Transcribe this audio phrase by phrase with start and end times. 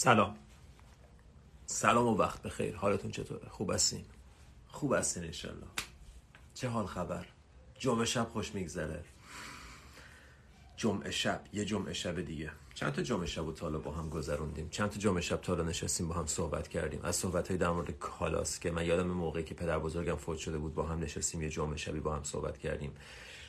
[0.00, 0.36] سلام.
[1.66, 2.76] سلام و وقت بخیر.
[2.76, 4.04] حالتون چطوره؟ خوب هستین؟
[4.68, 5.66] خوب هستین انشالله.
[6.54, 7.26] چه حال خبر؟
[7.78, 9.04] جمعه شب خوش میگذره.
[10.76, 12.50] جمعه شب یه جمعه شب دیگه.
[12.74, 16.08] چند تا جمعه شب و تالا با هم گذروندیم؟ چند تا جمعه شب تالا نشستیم
[16.08, 17.00] با هم صحبت کردیم.
[17.02, 20.58] از صحبت های در مورد کالاس که من یادم موقعی که پدر بزرگم فوت شده
[20.58, 22.92] بود با هم نشستیم یه جمعه شبی با هم صحبت کردیم.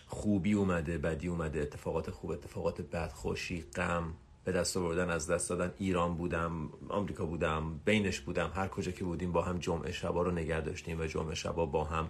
[0.07, 4.13] خوبی اومده بدی اومده اتفاقات خوب اتفاقات بد خوشی غم.
[4.43, 9.03] به دست آوردن از دست دادن ایران بودم آمریکا بودم بینش بودم هر کجا که
[9.03, 12.09] بودیم با هم جمعه شبا رو نگه داشتیم و جمعه شبا با هم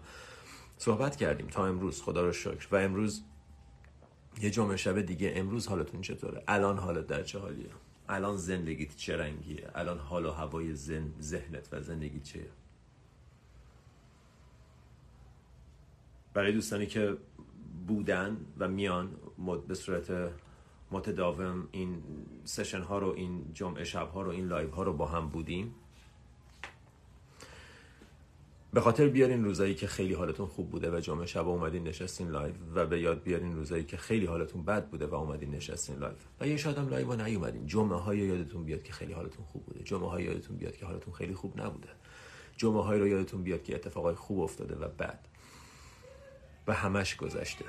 [0.78, 2.02] صحبت کردیم تا امروز.
[2.02, 2.68] خدا رو شکر.
[2.72, 3.24] و امروز
[4.42, 5.34] یه جمعه شب دیگه.
[5.36, 7.70] امروز حالتون چطوره؟ الان حالت در چه حالیه؟
[8.10, 11.14] الان زندگیت چه رنگیه؟ الان حال و هوای زن...
[11.22, 12.50] ذهنت و زندگی چیه؟
[16.34, 17.18] برای دوستانی که
[17.88, 19.16] بودن و میان
[19.68, 20.12] به صورت
[20.92, 22.04] متداوم این
[22.46, 25.76] session ها رو این جمعه شب ها رو این لایو ها رو با هم بودیم.
[28.74, 32.54] به خاطر بیارین روزایی که خیلی حالتون خوب بوده و جمعه شب اومدین نشستین لایو
[32.76, 36.16] و به یاد بیارین روزایی که خیلی حالتون بد بوده و اومدین نشستین لایو.
[36.40, 37.68] و یه شاید هم لایو نیومدین.
[37.68, 39.84] جمعه های یادتون بیاد که خیلی حالتون خوب بوده.
[39.84, 41.90] جمعه های یادتون بیاد که حالتون خیلی خوب نبوده.
[42.58, 45.20] جمعه های رو یادتون بیاد که اتفاقای خوب افتاده و بد.
[46.68, 47.66] و همش گذشته.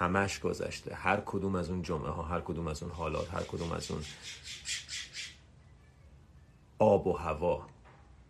[0.00, 0.94] همش گذشته.
[0.94, 4.02] هر کدوم از اون جمعه ها هر کدوم از اون حالات هر کدوم از اون
[6.78, 7.66] آب و هوا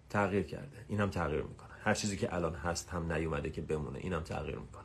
[0.09, 0.85] تغییر کرده.
[0.89, 1.71] این هم تغییر می‌کنه.
[1.85, 4.85] هر چیزی که الان هست هم نیومده که بمونه این هم تغییر می‌کنه.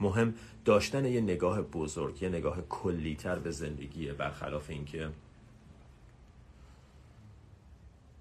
[0.00, 0.34] مهم
[0.64, 5.10] داشتن یه نگاه بزرگ یه نگاه کلیتر به زندگیه برخلاف اینکه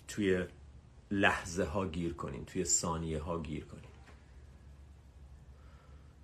[0.07, 0.45] توی
[1.11, 3.83] لحظه ها گیر کنیم توی ثانیه ها گیر کنیم.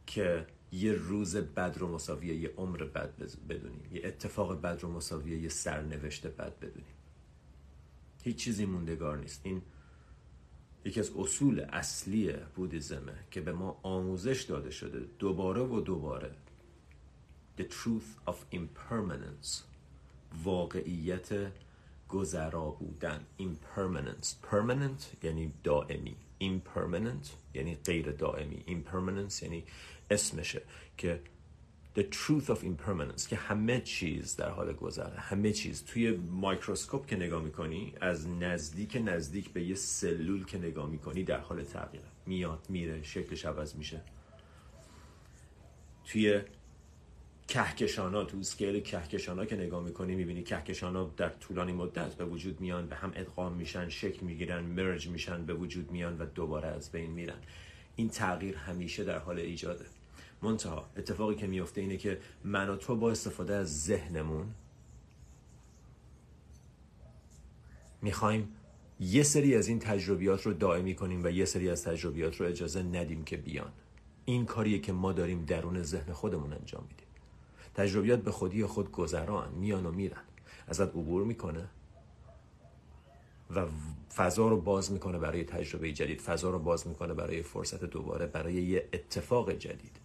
[0.08, 3.14] که یه روز بد رو مساویه یه عمر بد
[3.50, 3.82] بدونیم.
[3.92, 6.96] یه اتفاق بد رو مساویه یه سرنوشت بد بدونیم.
[8.24, 9.42] هیچ چیزی موندگار نیست.
[9.44, 9.62] این
[10.86, 16.32] یکی از اصول اصلی بودیزمه که به ما آموزش داده شده دوباره و دوباره
[17.58, 19.62] The truth of impermanence
[20.44, 21.52] واقعیت
[22.10, 23.26] گذرا بودن.
[23.40, 24.28] impermanence.
[24.52, 26.16] permanent یعنی دائمی.
[26.42, 28.64] impermanent یعنی غیر دائمی.
[28.68, 29.64] impermanence یعنی
[30.10, 30.62] اسمشه
[30.98, 31.22] که
[31.96, 35.20] The truth of impermanence که همه چیز در حال گذره.
[35.20, 35.86] همه چیز.
[35.86, 41.40] توی مایکروسکوپ که نگاه می‌کنی از نزدیک نزدیک به یه سلول که نگاه می‌کنی در
[41.40, 42.06] حال تغییره.
[42.26, 44.02] میاد میره شکلش عوض میشه.
[46.06, 46.42] توی
[47.48, 52.88] کهکشانا تو اسکیل کهکشانا که نگاه می‌کنی می‌بینی کهکشانا در طولانی مدت به وجود میان
[52.88, 57.12] به هم ادغام میشن شکل می‌گیرن مرج میشن به وجود میان و دوباره از بین
[57.12, 57.40] میرن.
[57.96, 59.86] این تغییر همیشه در حال ایجاده.
[60.42, 64.46] منتها اتفاقی که میفته اینه که من و تو با استفاده از ذهنمون
[68.02, 68.56] می‌خوایم
[69.00, 72.84] یه سری از این تجربیات رو دائمی کنیم و یه سری از تجربیات رو اجازه
[72.84, 73.72] ندیم که بیان.
[74.26, 77.08] این کاریه که ما داریم درون ذهن خودمون انجام میدیم.
[77.76, 80.22] تجربیات به خودی خود گذران میان و میرن.
[80.68, 81.70] ازت عبور می‌کنه.
[83.56, 83.66] و
[84.16, 88.54] فضا رو باز می‌کنه برای تجربه جدید فضا رو باز می‌کنه برای فرصت دوباره برای
[88.54, 89.98] یه اتفاق جدید.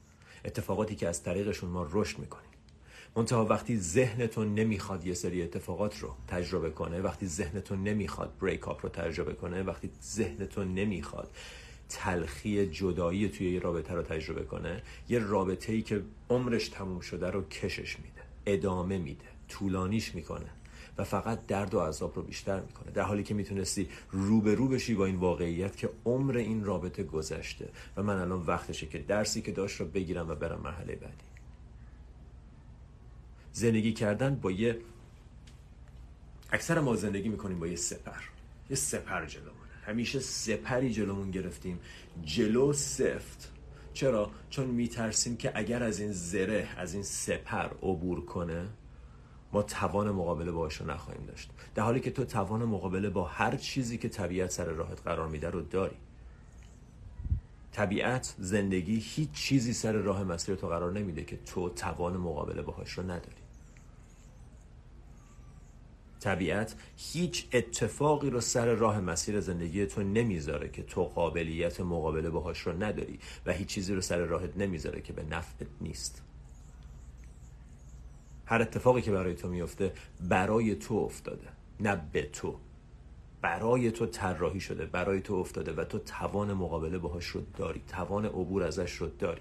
[0.44, 2.48] اتفاقاتی که از طریقشون ما رشد می‌کنیم.
[3.16, 8.78] منتها وقتی ذهنتون نمی‌خواد یه سری اتفاقات رو تجربه کنه وقتی ذهنتون نمی‌خواد بریک اپ
[8.82, 11.30] رو تجربه کنه وقتی ذهنتون نمی‌خواد
[11.88, 17.30] تلخی جدایی توی یه رابطه رو تجربه کنه یه رابطه ای که عمرش تموم شده
[17.30, 20.50] رو کشش میده ادامه میده طولانیش می‌کنه.
[20.98, 22.90] و فقط درد و عذاب رو بیشتر می‌کنه.
[22.90, 27.68] در حالی که می‌تونستی روبرو بشی با این واقعیت که عمر این رابطه گذشته.
[27.96, 31.24] و من الان وقتشه که درسی که داشت رو بگیرم و برم مرحله بعدی.
[33.52, 34.78] زندگی کردن با یه
[36.52, 38.20] اکثر ما زندگی می‌کنیم با یه سپر.
[38.70, 39.54] یه سپر جلومونه.
[39.86, 41.80] همیشه سپری جلومون گرفتیم.
[42.24, 43.52] جلو سفت.
[43.92, 48.68] چرا؟ چون میترسیم که اگر از این زره از این سپر عبور کنه
[49.52, 51.50] ما توان مقابله باش رو نخواهیم داشت.
[51.74, 55.50] در حالی که تو توان مقابله با هر چیزی که طبیعت سر راهت قرار میده
[55.50, 55.96] رو داری.
[57.72, 62.92] طبیعت زندگی هیچ چیزی سر راه مسیر تو قرار نمیده که تو توان مقابله باهاش
[62.92, 63.36] رو نداری.
[66.20, 72.60] طبیعت هیچ اتفاقی رو سر راه مسیر زندگی تو نمی‌ذاره که تو قابلیت مقابله باهاش
[72.60, 76.22] رو نداری و هیچ چیزی رو سر راهت نمی‌ذاره که به نفعت نیست.
[78.48, 79.92] هر اتفاقی که برای تو میفته
[80.28, 81.48] برای تو افتاده
[81.80, 82.56] نه به تو.
[83.42, 88.24] برای تو طراحی شده برای تو افتاده و تو توان مقابله باهاش رو داری توان
[88.24, 89.40] عبور ازش رو داری.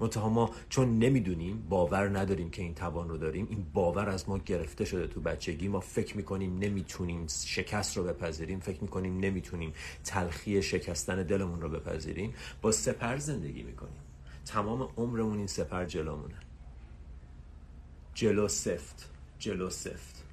[0.00, 4.38] منتها ما چون نمی‌دونیم باور نداریم که این توان رو داریم این باور از ما
[4.38, 5.68] گرفته شده تو بچگی.
[5.68, 9.72] ما فکر می‌کنیم نمی‌تونیم شکست رو بپذیریم فکر می‌کنیم نمی‌تونیم
[10.04, 12.34] تلخی شکستن دلمون رو بپذیریم.
[12.62, 14.00] با سپر زندگی می‌کنیم.
[14.46, 16.34] تمام عمرمون این سپر جلومونه.
[18.18, 20.24] جلو سفت جلو سفت.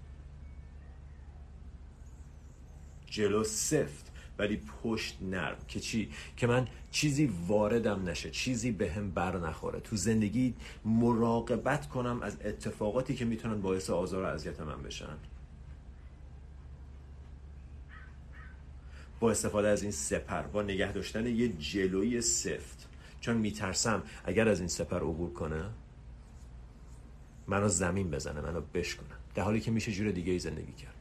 [3.05, 5.57] جلو سفت ولی پشت نرم.
[5.67, 9.79] که چی؟ که من چیزی واردم نشه چیزی به هم بر نخوره.
[9.79, 10.53] تو زندگی
[10.85, 15.17] مراقبت کنم از اتفاقاتی که می‌تونن باعث آزار و اذیت من بشن.
[19.19, 22.87] با استفاده از این سپر با نگه داشتن یه جلوی سفت.
[23.21, 25.63] چون میترسم اگر از این سپر عبور کنه
[27.47, 30.95] منو زمین بزنه منو بشکنه در حالی که میشه جور دیگه ای زندگی کرد.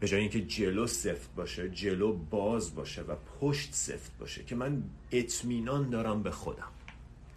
[0.00, 4.82] به جای اینکه جلو سفت باشه جلو باز باشه و پشت سفت باشه که من
[5.12, 6.68] اطمینان دارم به خودم.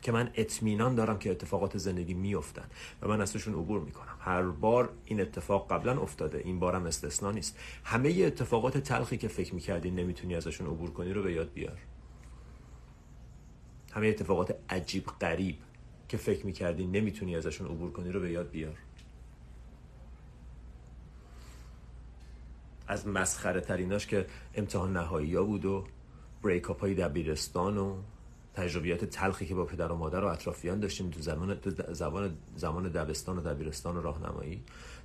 [0.01, 2.65] که من اطمینان دارم که اتفاقات زندگی میافتن
[3.01, 4.17] و من ازشون عبور می‌کنم.
[4.19, 7.59] هر بار این اتفاق قبلا افتاده این بارم استثنا نیست.
[7.83, 11.77] همه اتفاقات تلخی که فکر می‌کردی نمی‌تونی ازشون عبور کنی رو به یاد بیار.
[13.91, 15.55] همه اتفاقات عجیب غریب
[16.13, 18.77] که فکر می‌کردی نمی‌تونی ازشون عبور کنی رو به یاد بیار.
[22.87, 24.25] از مسخره تریناش که
[24.55, 25.87] امتحان نهایی ها بود و
[26.43, 27.95] بریک اپ های دبیرستان و
[28.53, 31.59] تجربیات تلخی که با پدر و مادر و اطرافیان داشتیم تو زمان
[31.91, 34.63] زمان زمان دبستان و دبیرستان و راهنمایی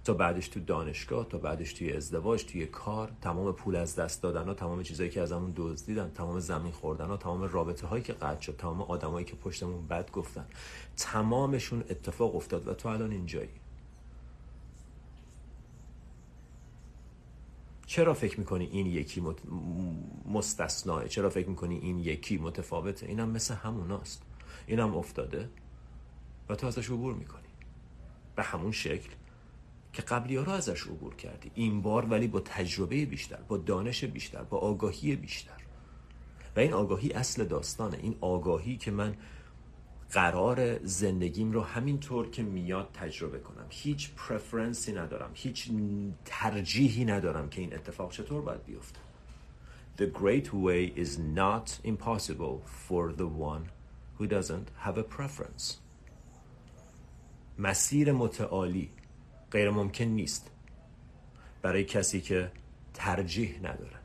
[0.08, 4.44] تا بعدش تو دانشگاه تا بعدش توی ازدواج توی کار تمام پول از دست دادن
[4.44, 8.40] ها تمام چیزایی که ازمون دزدیدن تمام زمین خوردن ها تمام رابطه هایی که قطع
[8.40, 10.46] شد تمام آدمایی که پشتمون بد گفتن.
[10.96, 13.48] تمامشون اتفاق افتاد و تو الان اینجایی.
[17.86, 19.36] چرا فکر می‌کنی این یکی مت...
[20.32, 24.22] مستثناه چرا فکر می‌کنی این یکی متفاوته؟ اینم مثل هموناست
[24.66, 25.48] اینم افتاده
[26.48, 27.48] و تو ازش عبور می‌کنی.
[28.36, 29.10] به همون شکل.
[29.92, 31.50] که قبلی ها رو ازش عبور کردی.
[31.54, 35.52] این بار ولی با تجربه بیشتر با دانش بیشتر با آگاهی بیشتر.
[36.56, 37.98] و این آگاهی اصل داستانه.
[38.02, 39.14] این آگاهی که من
[40.10, 43.66] قرار زندگیم رو همینطور که میاد تجربه کنم.
[43.68, 45.70] هیچ پرفرنسی ندارم هیچ
[46.24, 48.98] ترجیحی ندارم که این اتفاق چطور باید بیفته.
[49.98, 53.64] The great way is not impossible for the one
[54.18, 55.78] who doesn't have a preference.
[57.58, 58.90] مسیر متعالی
[59.50, 60.50] غیر ممکن نیست.
[61.62, 62.52] برای کسی که
[62.94, 63.96] ترجیح نداره.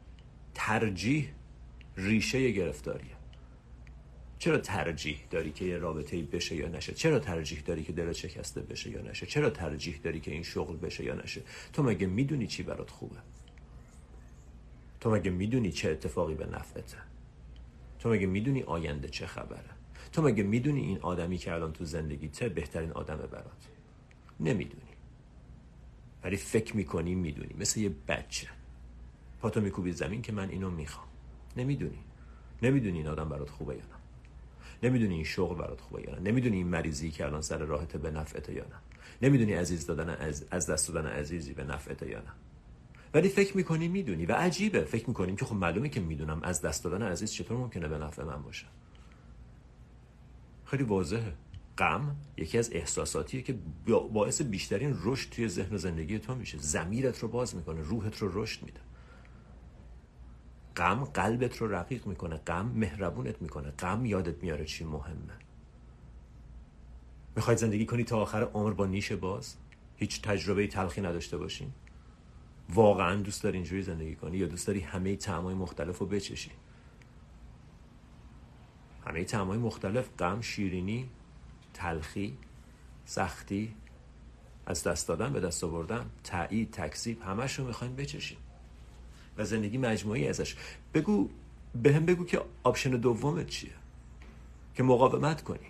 [0.54, 1.30] ترجیح
[1.98, 3.14] ریشه گرفتاریه.
[4.40, 8.62] چرا ترجیح داری که یه رابطه بشه یا نشه؟ چرا ترجیح داری که دلت شکسته
[8.62, 11.42] بشه یا نشه؟ چرا ترجیح داری که این شغل بشه یا نشه؟
[11.74, 13.18] تو مگه می‌دونی چی برات خوبه؟
[15.00, 16.98] تو مگه می‌دونی چه اتفاقی به نفعته؟
[18.00, 19.70] تو مگه می‌دونی آینده چه خبره؟
[20.12, 23.68] تو مگه می‌دونی این آدمی که الان تو زندگیته بهترین آدمه برات؟
[24.40, 24.93] نمی‌دونی.
[26.24, 27.56] ولی فکر می‌کنی می‌دونی.
[27.60, 28.48] مثل یه بچه.
[29.40, 31.08] پاتو میکوبی زمین که من اینو می‌خوام.
[31.58, 32.00] نمی‌دونی.
[32.62, 33.96] نمی‌دونی این آدم برات خوبه یا نه.
[34.84, 36.22] نمی‌دونی این شغل برات خوبه یا نه.
[36.22, 38.76] نمی‌دونی این مریضی که الان سر راهت به نفعت یا نه.
[39.22, 42.32] نمی‌دونی عزیز دادن از, از دست دادن عزیزی به نفعت یا نه.
[43.14, 44.82] ولی فکر می‌کنی می‌دونی و عجیبه.
[44.82, 48.24] فکر می‌کنیم که خب معلومه که می‌دونم از دست دادن عزیز چطور ممکنه به نفع
[48.24, 48.66] من باشه.
[50.66, 51.34] خیلی واضحه.
[51.78, 53.56] غم یکی از احساساتیه که
[54.14, 56.58] باعث بیشترین رشد توی ذهن زندگی تو میشه.
[56.58, 58.80] زمیرت رو باز می‌کنه روحت رو رشد میده.
[60.76, 65.34] غم قلبت رو رقیق می‌کنه غم مهربونت می‌کنه غم یادت میاره چی مهمه.
[67.36, 69.56] می‌خواید زندگی کنی تا آخر عمر با نیش باز؟
[69.96, 71.72] هیچ تجربه تلخی نداشته باشین
[72.70, 76.52] واقعا دوست داری اینجوری زندگی کنی یا دوست داری همه تعمای مختلف رو بچشی؟
[79.06, 81.10] همه تعمای مختلف غم شیرینی
[81.74, 82.38] تلخی
[83.06, 83.76] سختی
[84.66, 88.38] از دست دادن به دست آوردن تایید تکذیب همش رو می‌خوایم بچشیم
[89.38, 90.56] و زندگی مجموعی ازش.
[90.94, 91.30] بگو
[91.84, 93.72] به هم بگو که آپشن دومت چیه؟
[94.76, 95.68] که مقاومت کنی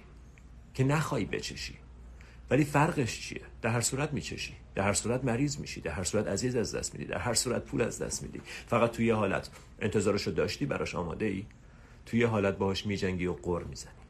[0.73, 1.75] که نخوای بچشی.
[2.49, 4.53] ولی فرقش چیه؟ در هر صورت میچشی.
[4.75, 5.81] در هر صورت مریض میشی.
[5.81, 7.05] در هر صورت عزیز از دست میدی.
[7.05, 8.41] در هر صورت پول از دست میدی.
[8.67, 11.45] فقط توی یه حالت انتظارشو داشتی براش آماده ای
[12.05, 14.02] توی یه حالت باهاش میجنگی و قر می‌زنی.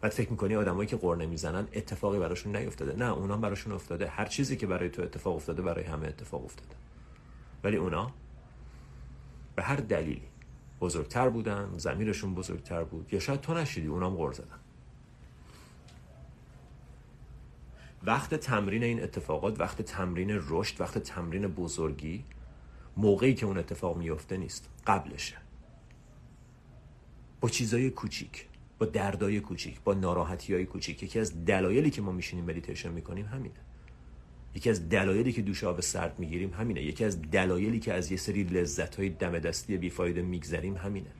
[0.00, 2.96] بعد فکر می‌کنی آدمایی که قر نمی‌زنن اتفاقی براشون نیفتاده.
[2.96, 4.08] نه اونا براشون افتاده.
[4.08, 6.74] هر چیزی که برای تو اتفاق افتاده برای همه اتفاق افتاده.
[7.64, 8.12] ولی اونا
[9.56, 10.22] به هر دلیلی
[10.80, 13.12] بزرگتر بودن زمیرشون بزرگتر بود.
[13.12, 14.58] یا شاید تو نشیدی اونام غور زدن.
[18.02, 22.24] وقت تمرین این اتفاقات وقت تمرین رشد وقت تمرین بزرگی
[22.96, 24.68] موقعی که اون اتفاق میفته نیست.
[24.86, 25.36] قبلشه.
[27.40, 28.49] با چیزای کوچیک.
[28.80, 31.02] با دردای کوچیک با ناراحتی های کوچیک.
[31.02, 33.54] یکی از دلایلی که ما میشینیم مدیتیشن می‌کنیم همینه.
[34.54, 36.82] یکی از دلایلی که دوش آب سرد می‌گیریم همینه.
[36.82, 41.10] یکی از دلایلی که از یه سری لذت های دم دستی بیفایده میگذریم همینه.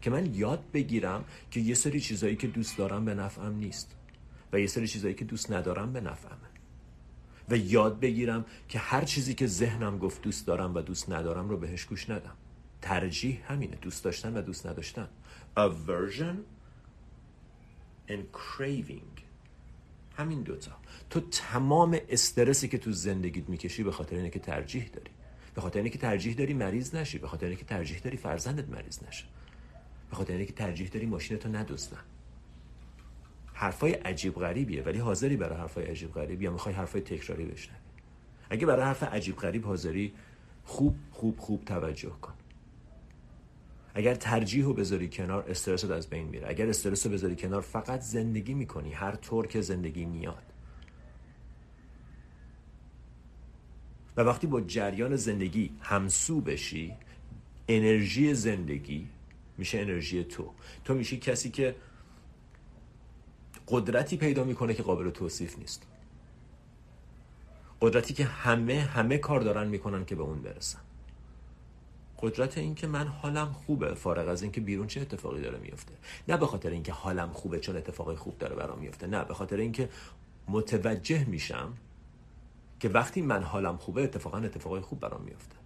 [0.00, 3.96] که من یاد بگیرم که یه سری چیزایی که دوست دارم به نفعم نیست
[4.52, 6.48] و یه سری چیزایی که دوست ندارم به نفعمه.
[7.48, 11.56] و یاد بگیرم که هر چیزی که ذهنم گفت دوست دارم و دوست ندارم رو
[11.56, 12.34] بهش گوش ندم.
[12.82, 13.76] ترجیح همینه.
[13.76, 15.08] دوست داشتن و دوست نداشتن.
[15.56, 16.57] Aversion
[18.08, 19.22] and craving.
[20.16, 20.72] همین دوتا
[21.10, 25.10] تو تمام استرسی که تو زندگیت می‌کشی به خاطر اینه که ترجیح داری.
[25.54, 27.18] به خاطر اینه که ترجیح داری مریض نشی.
[27.18, 29.24] به خاطر اینه که ترجیح داری فرزندت مریض نشه.
[30.10, 32.00] به خاطر اینه که ترجیح داری ماشینتو ندزدن.
[33.54, 37.78] حرفای عجیب غریبیه ولی حاضری برای حرفای عجیب غریب یا می‌خوای حرفای تکراری بشنوی.
[38.50, 40.14] اگه برای حرف عجیب غریب حاضری
[40.64, 42.34] خوب خوب خوب توجه کن.
[43.98, 48.00] اگر ترجیح رو بذاری کنار استرس از بین میره اگر استرس رو بذاری کنار فقط
[48.00, 48.92] زندگی می‌کنی.
[48.92, 50.42] هر طور که زندگی میاد.
[54.16, 56.94] و وقتی با جریان زندگی همسو بشی
[57.68, 59.08] انرژی زندگی
[59.58, 60.50] میشه انرژی تو.
[60.84, 61.74] تو میشی کسی که
[63.68, 65.86] قدرتی پیدا می‌کنه که قابل توصیف نیست.
[67.80, 70.87] قدرتی که همه همه کار دارن می‌کنن که به اون برسن.
[72.22, 75.92] قدرت این که من حالم خوبه فارغ از اینکه بیرون چه اتفاقی داره میفته.
[76.28, 79.06] نه به خاطر اینکه حالم خوبه چون اتفاقی خوب داره برام میفته.
[79.06, 79.88] نه به خاطر اینکه
[80.48, 81.72] متوجه میشم
[82.80, 85.56] که وقتی من حالم خوبه اتفاقا اتفاقی خوب برام میفته.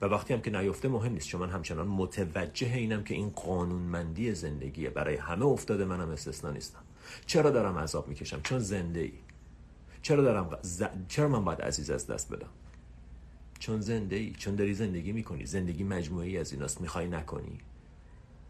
[0.00, 1.28] و وقتی هم که نیفته مهم نیست.
[1.28, 4.90] چون من همچنان متوجه اینم که این قانونمندی زندگیه.
[4.90, 6.82] برای همه افتاده منم استثنا نیستم.
[7.26, 9.12] چرا دارم عذاب می‌کشم؟ چون زنده ای
[10.02, 10.58] چرا دارم
[11.08, 12.48] چرا من باید عزیز از دست بدم؟
[13.62, 15.46] چون زنده ای چون داری زندگی می‌کنی.
[15.46, 16.80] زندگی مجموعی از ایناست.
[16.80, 17.58] می‌خوای نکنی.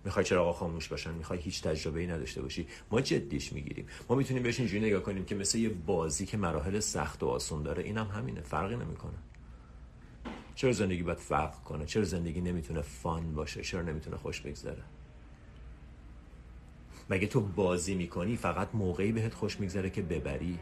[0.05, 1.15] می‌خوای چراغ خاموش باشن.
[1.15, 2.67] می‌خوای هیچ تجربه ای نداشته باشی.
[2.91, 3.87] ما جدیش می‌گیریم.
[4.09, 7.63] ما می‌تونیم بهش اینجوری نگاه کنیم که مثل یه بازی که مراحل سخت و آسون
[7.63, 8.41] داره اینم هم همینه.
[8.41, 9.19] فرقی نمی‌کنه.
[10.55, 14.83] چرا زندگی باید فرق کنه؟ چرا زندگی نمی‌تونه فان باشه؟ چرا نمی‌تونه خوش بگذره؟
[17.11, 20.59] مگه تو بازی می‌کنی فقط موقعی بهت خوش میگذره که ببری؟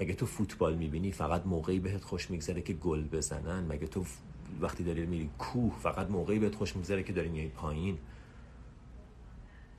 [0.00, 4.04] مگه تو فوتبال می‌بینی فقط موقعی بهت خوش میگذره که گل بزنن؟ مگه تو
[4.60, 7.98] وقتی داری میری کوه فقط موقعی بهت خوش میگذره که داری میای پایین؟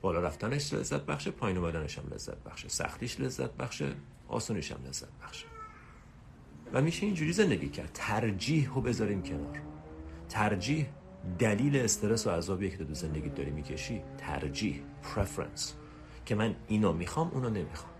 [0.00, 2.68] بالا رفتنش لذت بخشه پایین اومدنش هم لذت بخشه.
[2.68, 3.92] سختیش لذت بخشه
[4.28, 5.46] آسونیش هم لذت بخشه.
[6.72, 7.90] و میشه اینجوری زندگی کرد.
[7.94, 9.60] ترجیح رو بذاریم کنار.
[10.28, 10.86] ترجیح
[11.38, 14.02] دلیل استرس و عذابیه که تو زندگی داری می‌کشی.
[14.18, 14.82] ترجیح
[15.14, 15.62] preference.
[16.26, 17.91] که من اینو می‌خوام اونو نمی‌خوام.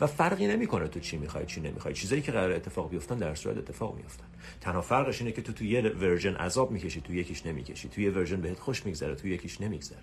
[0.00, 1.94] و فرقی نمی‌کنه تو چی می‌خوای چی نمی‌خوای.
[1.94, 4.24] چیزایی که قراره اتفاق بیفتن در هر صورت اتفاق میفتن
[4.60, 7.88] تنها فرقش اینه که تو تو یه version عذاب می‌کشی تو یکیش نمی‌کشی.
[7.88, 10.02] تو یه version بهت خوش میگذره تو یکیش نمیگذره.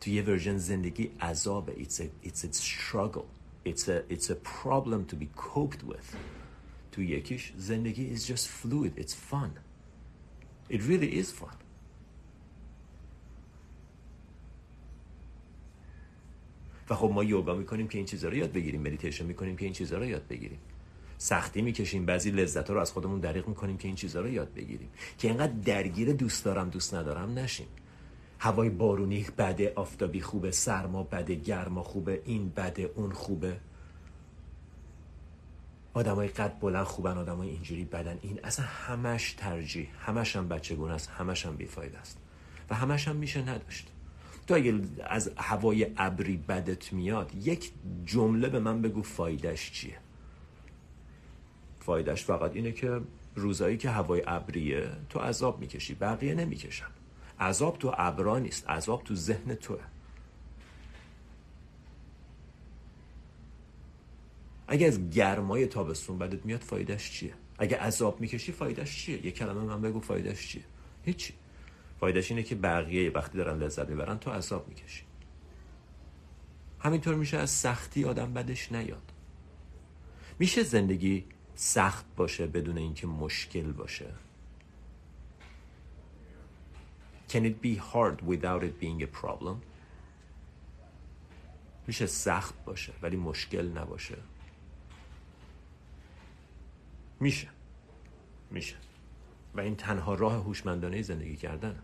[0.00, 3.26] تو یه version زندگی عذاب it's a, it's a struggle.
[3.66, 6.16] It's a, it's a problem to be coped with.
[6.92, 8.98] تو یکیش زندگی is just fluid.
[8.98, 9.50] It's fun.
[10.70, 11.67] It really is fun.
[16.90, 19.74] و خب ما یوگا می‌کنیم که این چیزها رو یاد بگیریم مدیتیشن می‌کنیم که این
[19.74, 20.58] چیزها رو یاد بگیریم.
[21.18, 24.88] سختی می‌کشیم بعضی لذت رو از خودمون دریغ می‌کنیم که این چیزها رو یاد بگیریم.
[25.18, 27.66] که اینقدر درگیر دوست دارم دوست ندارم نشیم.
[28.38, 33.60] هوای بارونی بده آفتابی خوبه سرما بده گرما خوبه این بده اون خوبه.
[35.94, 38.18] آدمای قد بلند خوبن آدمای اینجوری بدن.
[38.22, 42.18] این اصلا همش ترجیح همش هم بچگونه است همش هم بیفاید است.
[42.70, 43.92] و همش هم میشه نداشت.
[44.48, 47.72] تو اگه از هوای ابری بدت میاد یک
[48.04, 49.98] جمله به من بگو فایدهش چیه؟
[51.80, 53.00] فایدهش فقط اینه که
[53.34, 56.86] روزایی که هوای ابریه تو عذاب می‌کشی بقیه نمی‌کشن.
[57.40, 59.80] عذاب تو ابرا نیست عذاب تو ذهن توه.
[64.68, 69.60] اگه از گرمای تابستون بدت میاد فایدهش چیه؟ اگه عذاب می‌کشی فایدهش چیه؟ یه کلمه
[69.60, 70.64] من بگو فایدهش چیه؟
[71.04, 71.34] هیچی.
[72.00, 75.02] فایدهش اینه که بقیه وقتی دارن لذت می‌برن تو عذاب می‌کشی.
[76.80, 79.12] همینطور میشه از سختی آدم بدش نیاد.
[80.38, 81.24] میشه زندگی
[81.54, 84.06] سخت باشه بدون اینکه مشکل باشه.
[87.28, 89.56] Can it be hard without it being a problem?
[91.86, 94.16] میشه سخت باشه ولی مشکل نباشه.
[97.20, 97.48] میشه.
[98.50, 98.76] میشه.
[99.54, 101.82] و این تنها راه هوشمندانه زندگی کردن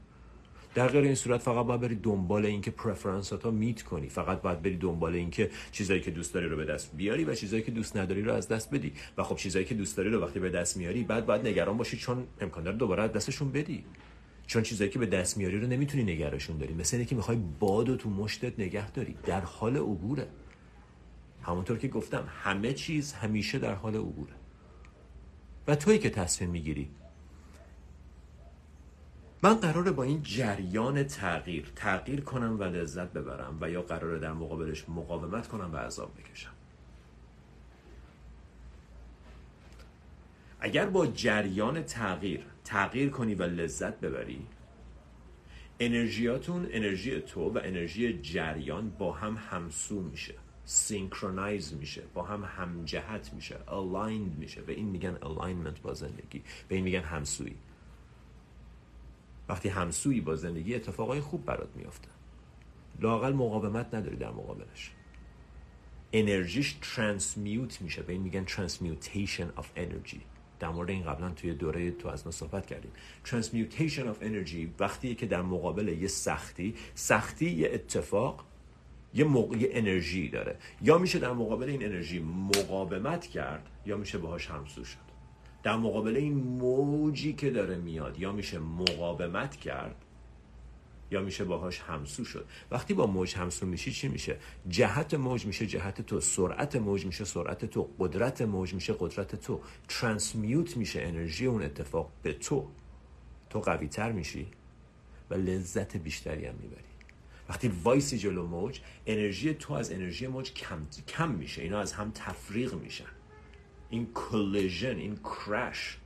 [0.74, 4.08] در غیر این صورت فقط باید بری دنبال اینکه پرفرنسات ها میت کنی.
[4.08, 7.62] فقط باید بری دنبال اینکه چیزایی که دوست داری رو به دست بیاری و چیزایی
[7.62, 8.92] که دوست نداری رو از دست بدی.
[9.18, 11.96] و خب چیزایی که دوست داری رو وقتی به دست میاری بعد باید نگران باشی
[11.96, 13.84] چون امکان داره دوباره از دستشون بدی.
[14.46, 16.74] چون چیزایی که به دست میاری رو نمی‌تونی نگرشون داری.
[16.74, 19.16] مثل اینه که می‌خوای باد تو مشتت نگه داری.
[19.26, 20.26] در حال عبوره.
[21.42, 24.32] همونطور که گفتم همه چیز همیشه در حال عبوره.
[25.66, 26.88] و تویی که تصمیم می‌گیری
[29.44, 34.32] من قراره با این جریان تغییر تغییر کنم و لذت ببرم و یا قراره در
[34.32, 36.50] مقابلش مقاومت کنم و عذاب بکشم.
[40.60, 44.46] اگر با جریان تغییر تغییر کنی و لذت ببری
[45.80, 50.34] انرژیاتون انرژی تو و انرژی جریان با هم همسو میشه
[50.64, 54.62] سینکرونایز میشه با هم همجهت میشه aligned میشه.
[54.62, 57.56] به این میگن alignment با زندگی به این میگن همسویی.
[59.48, 62.08] وقتی همسویی با زندگی اتفاقای خوب برات میافته.
[63.00, 64.92] لاقل مقاومت نداری در مقابلش.
[66.12, 68.02] انرژیش ترانسمیوت میشه.
[68.02, 70.20] به این میگن ترانسمیوتیشن of energy
[70.60, 72.90] در مورد این قبلا توی دوره تو از ما صحبت کردیم.
[73.24, 78.44] ترانسمیوتیشن of energy وقتی که در مقابل یه سختی سختی یه اتفاق
[79.14, 80.58] یه, موقع انرژی داره.
[80.82, 85.03] یا میشه در مقابل این انرژی مقاومت کرد یا میشه باهاش همسو شد.
[85.64, 90.04] در مقابل این موجی که داره میاد یا میشه مقاومت کرد
[91.10, 92.46] یا میشه باهاش همسو شد.
[92.70, 94.36] وقتی با موج همسو میشی چی میشه؟
[94.68, 99.60] جهت موج میشه جهت تو سرعت موج میشه سرعت تو قدرت موج میشه قدرت تو.
[99.88, 102.68] ترانسمیوت میشه انرژی اون اتفاق به تو.
[103.50, 104.46] تو قوی تر میشی
[105.30, 106.84] و لذت بیشتری هم می‌بری.
[107.48, 111.62] وقتی وایسی جلو موج انرژی تو از انرژی موج کم, کم میشه.
[111.62, 113.04] اینا از هم تفریق میشن.
[113.94, 115.98] این کلیژن این کرش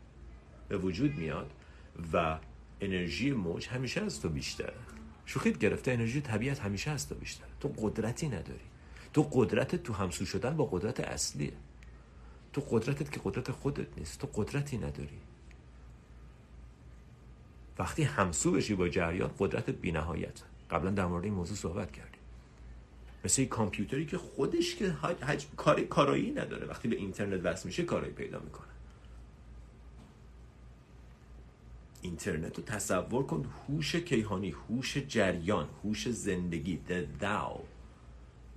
[0.68, 1.50] به وجود میاد
[2.12, 2.38] و
[2.80, 4.74] انرژی موج همیشه از تو بیشتره.
[5.26, 7.48] شوخیت گرفته انرژی طبیعت همیشه از تو بیشتره.
[7.60, 8.68] تو قدرتی نداری.
[9.12, 11.52] تو قدرت تو همسو شدن با قدرت اصلیه.
[12.52, 14.20] تو قدرتت که قدرت خودت نیست.
[14.20, 15.18] تو قدرتی نداری.
[17.78, 22.17] وقتی همسو بشی با جریان قدرتت بی نهایت قبلا در مورد این موضوع صحبت کردیم.
[23.24, 24.90] مثل کامپیوتری که خودش که
[25.22, 25.46] حج...
[25.56, 26.66] کار کارایی نداره.
[26.66, 28.68] وقتی به اینترنت وصل میشه کارایی پیدا می‌کنه.
[32.02, 36.80] اینترنت رو تصور کن هوش کیهانی هوش جریان هوش زندگی.
[36.88, 37.60] The thou.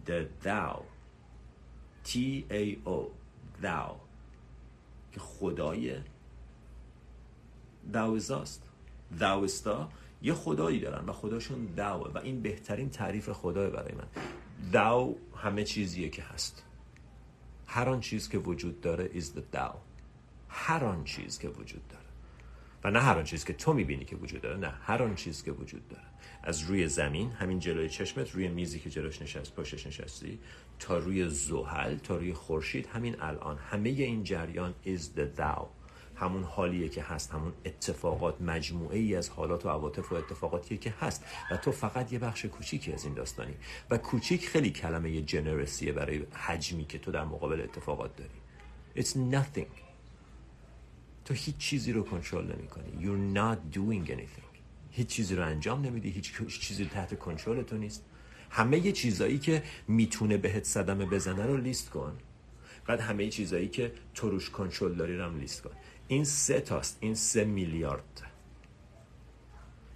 [0.07, 0.77] The thou.
[2.07, 2.17] T
[2.51, 2.99] A O.
[3.63, 3.91] Thou.
[5.11, 5.95] که خدای
[7.93, 8.63] داوزاست
[9.19, 9.89] داوستا
[10.21, 14.07] یه خدایی دارن و خداشون داوه و این بهترین تعریف خدای برای من.
[14.71, 16.63] داو همه چیزیه که هست.
[17.67, 19.75] هر آن چیز که وجود داره is the داو.
[20.49, 22.05] هر آن چیز که وجود داره.
[22.83, 25.43] و نه هر آن چیز که تو می‌بینی که وجود داره نه هر آن چیز
[25.43, 26.03] که وجود داره.
[26.43, 30.39] از روی زمین همین جلوی چشمت روی میزی که جلوش نشست پشتش نشستی
[30.79, 33.57] تا روی زحل تا روی خورشید همین الان.
[33.57, 35.65] همه این جریان is the thou
[36.21, 40.93] همون حالیه که هست همون اتفاقات مجموعه ای از حالات و عواطف و اتفاقاتیه که
[40.99, 41.25] هست.
[41.51, 43.53] و تو فقط یه بخش کوچیکی از این داستانی.
[43.89, 48.29] و کوچیک خیلی کلمه یه جنرسیه برای حجمی که تو در مقابل اتفاقات داری.
[48.95, 49.71] It's nothing.
[51.25, 54.51] تو هیچ چیزی رو کنترل نمی کنی You're not doing anything.
[54.91, 56.09] هیچ چیزی رو انجام نمیدی.
[56.09, 58.05] هیچ چیزی تحت کنترل تو نیست.
[58.49, 62.17] همه یه چیزایی که می‌تونه بهت صدمه بزنه رو لیست کن.
[62.85, 65.71] بعد همه چیزایی که تو روش کنترل داری رو هم لیست کن.
[66.11, 66.97] این سه تاست.
[66.99, 68.21] این سه میلیارد.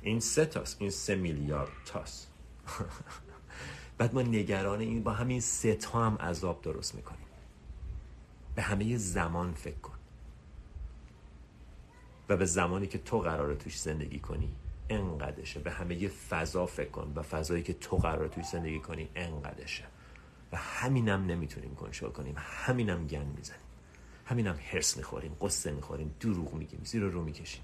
[0.01, 0.81] این سه تاست.
[0.81, 2.31] این سه میلیارد تاست.
[3.97, 7.27] بعد ما نگران این با همین سه تا هم عذاب درست می‌کنیم.
[8.55, 9.97] به همه زمان فکر کن.
[12.29, 14.55] و به زمانی که تو قراره توش زندگی کنی
[14.89, 15.59] انقدرشه.
[15.59, 17.13] به همه فضا فکر کن.
[17.15, 19.83] و فضایی که تو قراره توش زندگی کنی انقدرشه.
[20.51, 22.35] و همینم نمی‌تونیم کنترل کنیم.
[22.37, 23.64] همینم گن می‌زنیم.
[24.25, 27.61] همین هم هرس می‌خوریم قصه می‌خوریم دروغ میگیم زیر رو می‌کشیم.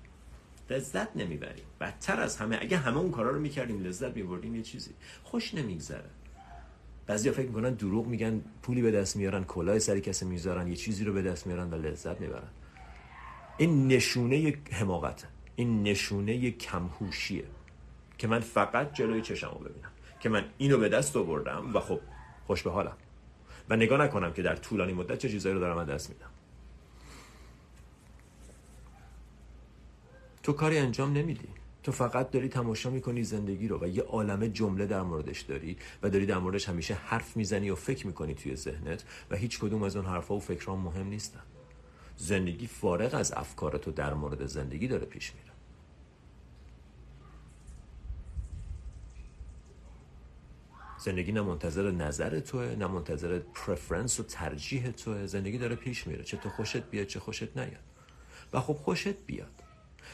[0.69, 1.65] لذت نمی‌بریم.
[1.81, 4.91] بدتر از همه اگه همه اون کارا رو می‌کردیم لذت میبردیم یه چیزی.
[5.23, 6.09] خوش نمیگذره.
[7.07, 11.03] بعضی فکر می‌کنن دروغ میگن پولی به دست میارن کلاه سری کسی می‌ذارن یه چیزی
[11.03, 12.49] رو به دست میارن و لذت می‌برن.
[13.57, 17.45] این نشونه حماقت این نشونه کمهوشیه.
[18.17, 19.91] که من فقط جلوی چشمو ببینم.
[20.19, 21.99] که من اینو به دست آوردم و خب
[22.47, 22.97] خوش به حالم
[23.69, 26.30] و نگاه نکنم که در طولانی مدت چه چیزایی رو دارم از دست میدم.
[30.43, 31.47] تو کاری انجام نمیدی.
[31.83, 36.09] تو فقط داری تماشا می‌کنی زندگی رو و یه عالمه جمله در موردش داری و
[36.09, 39.95] داری در موردش همیشه حرف می‌زنی و فکر می‌کنی توی ذهنت و هیچ کدوم از
[39.95, 41.41] اون حرفها و فکرها مهم نیستن.
[42.17, 45.51] زندگی فارغ از افکار تو در مورد زندگی داره پیش میره.
[50.97, 55.25] زندگی نه منتظر نظر توه نه منتظر پرفرنس و ترجیح توه.
[55.25, 56.23] زندگی داره پیش میره.
[56.23, 57.83] چه تو خوشت بیاد چه خوشت نیاد.
[58.53, 59.60] و خب خوشت بیاد.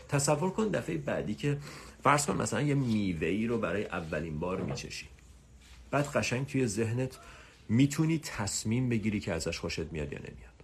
[0.09, 1.57] تصور کن دفعه بعدی که
[2.03, 5.05] فرض کن مثلا یه میوه ای رو برای اولین بار میچشی.
[5.91, 7.17] بعد قشنگ توی ذهنت
[7.69, 10.57] می‌تونی تصمیم بگیری که ازش خوشت میاد یا نمیاد.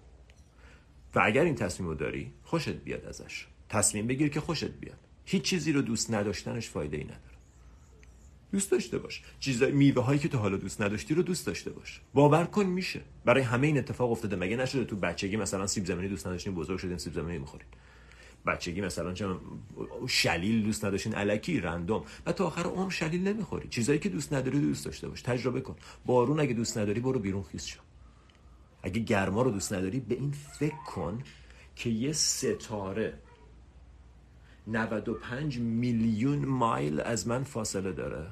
[1.15, 3.47] و اگر این تصمیم رو داری خوشت بیاد ازش.
[3.69, 4.97] تصمیم بگیر که خوشت بیاد.
[5.25, 7.19] هیچ چیزی رو دوست نداشتنش فایده ای نداره.
[8.51, 9.21] دوست داشته باش.
[9.39, 12.01] چیزای میوه هایی که تو حالا دوست نداشتی رو دوست داشته باش.
[12.13, 13.01] باور کن میشه.
[13.25, 14.35] برای همه این اتفاق افتاده.
[14.35, 17.67] مگه نشده تو بچگی مثلا سیب زمینی دوست نداشتین بزرگ شدین سیب زمینی می‌خورین
[18.45, 19.27] بچگی مثلا چه
[20.07, 22.03] شلیل دوست نداشتین الکی رندوم.
[22.25, 23.67] و تا آخر عمر شلیل نمی‌خوری.
[23.67, 25.21] چیزایی که دوست نداری دوست داشته باش.
[25.21, 25.75] تجربه کن.
[26.05, 27.79] بارون اگه دوست نداری برو بیرون خیس شو.
[28.83, 31.23] اگه گرما رو دوست نداری به این فکر کن
[31.75, 33.13] که یه ستاره
[34.67, 38.27] 95 میلیون مایل از من فاصله داره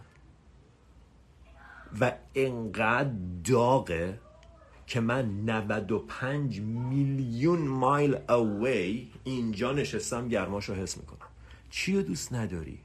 [2.01, 3.11] و انقدر
[3.43, 4.19] داغه
[4.91, 11.29] که من 95 میلیون مایل اوی اینجا نشستم گرماشو حس می‌کنم.
[11.69, 12.79] چی رو دوست نداری؟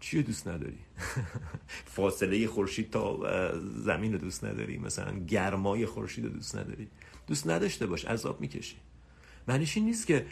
[0.00, 0.78] چی رو دوست نداری؟
[1.96, 3.18] فاصله خورشید تا
[3.60, 6.88] زمین رو دوست نداری؟ مثلا گرمای خورشید رو دوست نداری؟
[7.26, 8.76] دوست نداشته باش عذاب می‌کشی.
[9.48, 10.26] معنیش این نیست که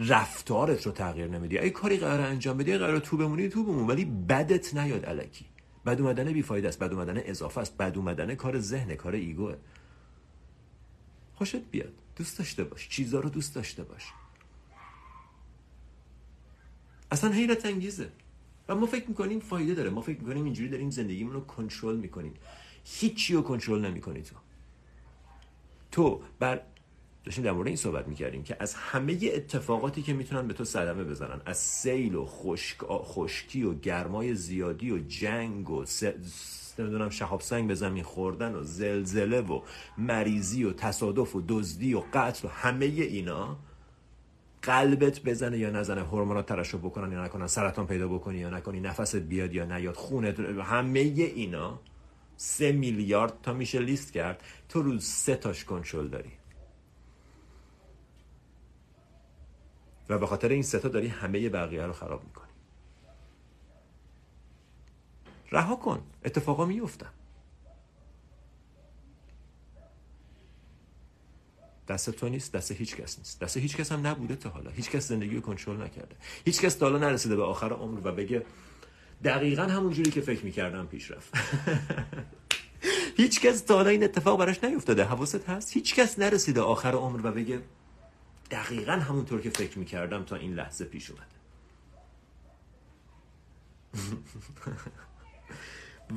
[0.00, 1.58] رفتارت رو تغییر نمیدی.
[1.58, 5.51] اگه کاری قرار انجام بدی قرار تو بمونی تو بمون ولی بدت نیاد علکی.
[5.86, 9.56] بد اومدن بیفاید است بد اومدن اضافه است بد اومدن کار ذهن کار ایگوه
[11.34, 11.92] خوشت بیاد.
[12.16, 12.88] دوست داشته باش.
[12.88, 14.12] چیزا رو دوست داشته باش.
[17.10, 18.08] اصلا حیرت انگیزه.
[18.68, 19.90] و ما فکر می‌کنیم فایده داره.
[19.90, 22.34] ما فکر می‌کنیم اینجوری داریم زندگیمون رو کنترل می‌کنیم.
[22.84, 24.36] هیچی رو کنترل نمی‌کنی تو.
[25.90, 26.60] تو بر
[27.24, 31.04] داشتیم در مورد این صحبت می‌کردیم که از همه اتفاقاتی که می‌تونن به تو صدمه
[31.04, 36.04] بزنن از سیل و خشک خشکی و گرمای زیادی و جنگ و س...
[36.78, 39.60] نمی‌دونم شهاب سنگ به زمین خوردن و زلزله و
[39.98, 43.56] مریضی و تصادف و دزدی و قتل و همه اینا
[44.62, 49.16] قلبت بزنه یا نزنه هورمونات ترشح بکنن یا نکنن سرطان پیدا بکنی یا نکنی نفست
[49.16, 51.80] بیاد یا نیاد خونت همه اینا
[52.36, 56.41] سه میلیارد تا میشه لیست کرد تو روز سه تاش کنترل داری.
[60.12, 62.52] و به خاطر این ستا داری همه بقیه رو خراب می‌کنی.
[65.52, 66.02] رها کن.
[66.24, 67.10] اتفاقا میفتن
[71.88, 73.40] دست تو نیست دست هیچ کس نیست.
[73.40, 74.70] دست هیچ کس هم نبوده تا حالا.
[74.70, 76.16] هیچ کس زندگی رو کنترل نکرده.
[76.44, 78.46] هیچ کس تا حالا نرسیده به آخر عمر و بگه
[79.24, 81.34] دقیقا همون جوری که فکر می‌کردم پیش رفت.
[83.16, 85.04] هیچ کس تا حالا این اتفاق براش نیفتاده.
[85.04, 87.60] حواست هست؟ هیچ کس نرسیده آخر عمر و بگه
[88.52, 91.26] دقیقا همونطور که فکر می‌کردم تا این لحظه پیش اومده.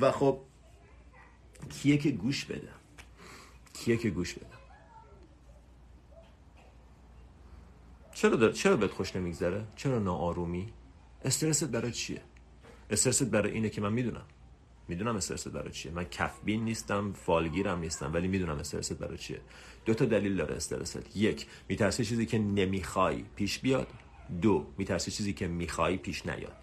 [0.00, 0.40] و خب
[1.70, 2.68] کیه که گوش بده؟
[3.72, 4.46] کیه که گوش بده؟
[8.14, 10.72] چرا دار؟ چرا بهت خوش نمیگذره؟ چرا ناآرومی؟
[11.24, 12.22] استرست برای چیه؟
[12.90, 14.24] استرست برای اینه که من می‌دونم.
[14.88, 15.92] می‌دونم استرست برای چیه.
[15.92, 19.40] من کفبین نیستم فالگیرم نیستم ولی می‌دونم استرست برای چیه.
[19.84, 23.86] دو تا دلیل داره استرست یک میترسی چیزی که نمی‌خوای پیش بیاد.
[24.42, 26.56] دو میترسی چیزی که می‌خوای پیش نیاد.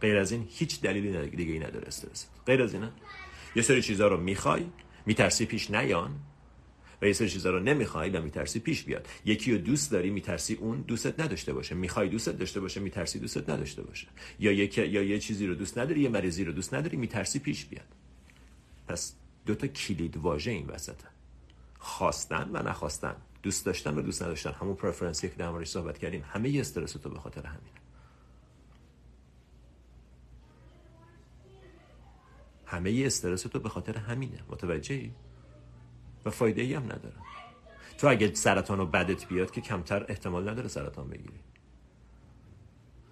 [0.00, 2.92] غیر از این هیچ دلیلی دیگه ای نداره استرست غیر از اینه
[3.56, 4.66] یه سری چیزا رو می‌خوای
[5.06, 6.10] میترسی پیش نیان.
[7.02, 9.08] و یه سری چیزا رو نمی‌خوای و میترسی پیش بیاد.
[9.24, 11.74] یکی رو دوست داری میترسی اون دوستت نداشته باشه.
[11.74, 14.06] می‌خوای دوستت داشته باشه میترسی دوستت نداشته باشه.
[14.38, 17.64] یا یکی یا یه چیزی رو دوست نداری یه مریضی رو دوست نداری میترسی پیش
[17.64, 17.86] بیاد.
[18.88, 19.14] پس
[19.46, 21.08] دو تا کلید واژه این وسطه.
[21.78, 23.16] خواستن و نخواستن.
[23.42, 24.52] دوست داشتن و دوست نداشتن.
[24.52, 26.24] همون پرفرنسی که در صحبت کردیم.
[26.28, 27.80] همه ی استرس تو به خاطر همینه.
[32.66, 34.38] همه ی استرس تو به خاطر همینه.
[34.48, 35.12] متوجهی؟
[36.24, 37.16] و فایده ای هم نداره
[37.98, 41.40] تو اگه سرطان و بدت بیاد که کمتر احتمال نداره سرطان بگیری.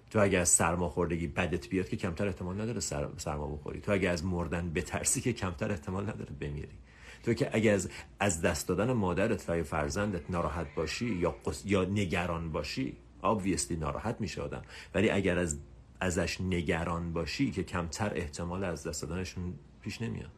[0.09, 3.07] تو اگه از سرماخوردگی بدت بیاد که کمتر احتمال نداره سر...
[3.17, 3.81] سرما بخوری.
[3.81, 6.77] تو اگه از مردن بترسی که کمتر احتمال نداره بمیری.
[7.23, 12.51] تو که اگه از, از دست دادن مادرت و فرزندت ناراحت باشی یا, یا نگران
[12.51, 14.61] باشی obviously ناراحت میشه آدم.
[14.93, 15.57] ولی اگر از
[15.99, 20.31] ازش نگران باشی که کمتر احتمال از دست دادنشون پیش نمیاد.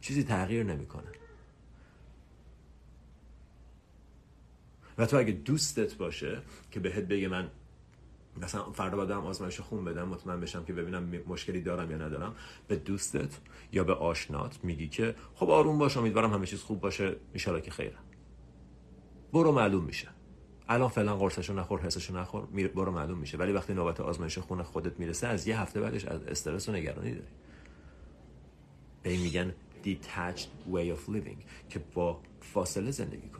[0.00, 1.08] چیزی تغییر نمی‌کنه.
[4.98, 7.50] و تو اگه دوستت باشه که بهت بگه من
[8.42, 12.34] مثلا فردا باید دارم آزمایش خون بدم مطمئن بشم که ببینم مشکلی دارم یا ندارم
[12.68, 13.38] به دوستت
[13.72, 17.16] یا به آشنات میگی که خب آروم باش امیدوارم همه چیز خوب باشه.
[17.32, 17.96] میشاله که خیره
[19.32, 20.08] برو معلوم میشه.
[20.68, 23.38] الان فعلا قرصشو نخور حسشو نخور برو معلوم میشه.
[23.38, 27.10] ولی وقتی نوبت آزمایش خون خودت می‌رسه از یه هفته بعدش از استرس و نگرانی
[27.10, 27.32] داری.
[29.02, 33.37] به این میگن detached way of living که با فاصله زندگی کنی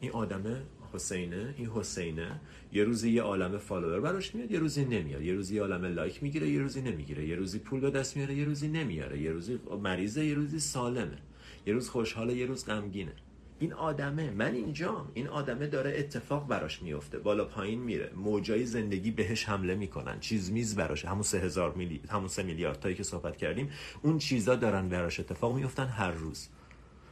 [0.00, 2.40] این آدمه حسینه این حسینه.
[2.72, 5.22] یه روزی یه عالم فالوور براش میاد یه روزی نمیاد.
[5.22, 7.26] یه روزی عالم لایک می‌گیره یه روزی نمی‌گیره.
[7.26, 9.20] یه روزی پول به دست میاره یه روزی نمیاره.
[9.20, 11.18] یه روزی مریضه یه روزی سالمه.
[11.66, 13.12] یه روز خوشحاله یه روز غمگینه.
[13.58, 14.30] این آدمه.
[14.30, 15.10] من اینجام.
[15.14, 17.18] این آدمه داره اتفاق براش میفته.
[17.18, 18.10] بالا پایین میره.
[18.16, 20.20] موجای زندگی بهش حمله می‌کنن.
[20.20, 21.04] چیز میز براش.
[21.04, 22.00] همون سه هزار میلی...
[22.08, 23.70] همون سه میلیارد تایی که صحبت کردیم
[24.02, 26.48] اون چیزا دارن براش اتفاق میفتن هر روز.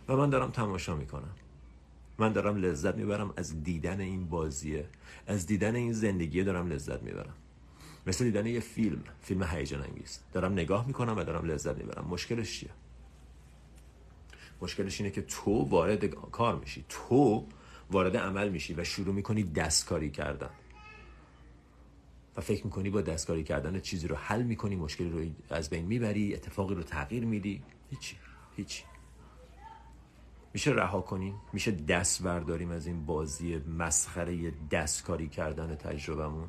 [0.09, 1.35] و من دارم تماشا می‌کنم.
[2.19, 4.89] من دارم لذت می‌برم از دیدن این بازیه.
[5.27, 7.35] از دیدن این زندگی دارم لذت می‌برم.
[8.07, 10.21] مثل دیدن یه فیلم فیلم هیجان انگیز.
[10.33, 12.05] دارم نگاه می‌کنم و دارم لذت می‌برم.
[12.05, 12.71] مشکلش چیه؟
[14.63, 16.85] مشکلش اینه که تو وارد کار میشی.
[16.89, 17.47] تو
[17.91, 20.51] وارد عمل میشی و شروع می‌کنی دستکاری کردن.
[22.37, 26.35] و فکر می‌کنی با دستکاری کردن چیزی رو حل می‌کنی مشکلی رو از بین می‌بری
[26.35, 27.63] اتفاقی رو تغییر میدی.
[27.91, 28.17] هیچی
[28.57, 28.83] هیچی.
[30.55, 36.49] میشه رها کنیم میشه دست برداریم از این بازی مسخره دستکاری کردن تجربهمون؟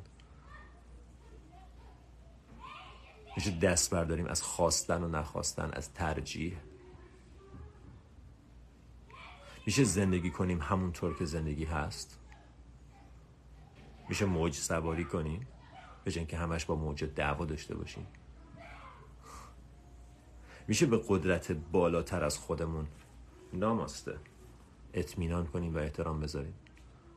[3.35, 6.57] میشه دست برداریم از خواستن و نخواستن از ترجیح؟
[9.65, 12.19] میشه زندگی کنیم همونطور که زندگی هست؟
[14.09, 15.47] میشه موج سواری کنیم؟
[16.03, 18.07] به که همش با موج دعوا داشته باشیم؟
[20.67, 22.88] میشه به قدرت بالاتر از خودمون
[23.53, 24.17] ناماسته.
[24.93, 26.53] اطمینان کنیم و احترام بذاریم.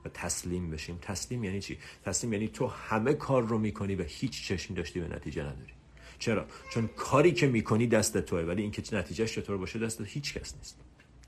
[0.05, 0.99] و تسلیم بشیم.
[1.03, 5.43] تسلیم یعنی چی؟ تسلیم یعنی تو همه کار رو می‌کنی و هیچ چشم‌داشتی به نتیجه
[5.43, 5.73] نداری.
[6.19, 10.57] چرا؟ چون کاری که می‌کنی دست توه ولی اینکه نتیجهش چطور باشه دست هیچ کس
[10.57, 10.81] نیست.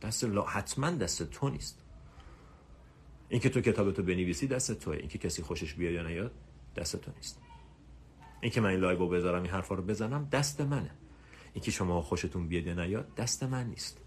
[0.02, 1.80] دست لا حتما دست تو نیست.
[3.28, 4.96] اینکه تو کتابتو بنویسی دست توه.
[4.96, 6.32] اینکه کسی خوشش بیاد یا نیاد
[6.76, 7.40] دست تو نیست.
[8.40, 10.90] اینکه من این لایو بذارم این حرفا رو بزنم دست منه.
[11.52, 14.00] اینکه شما خوشتون بیاد یا نیاد دست من نیست.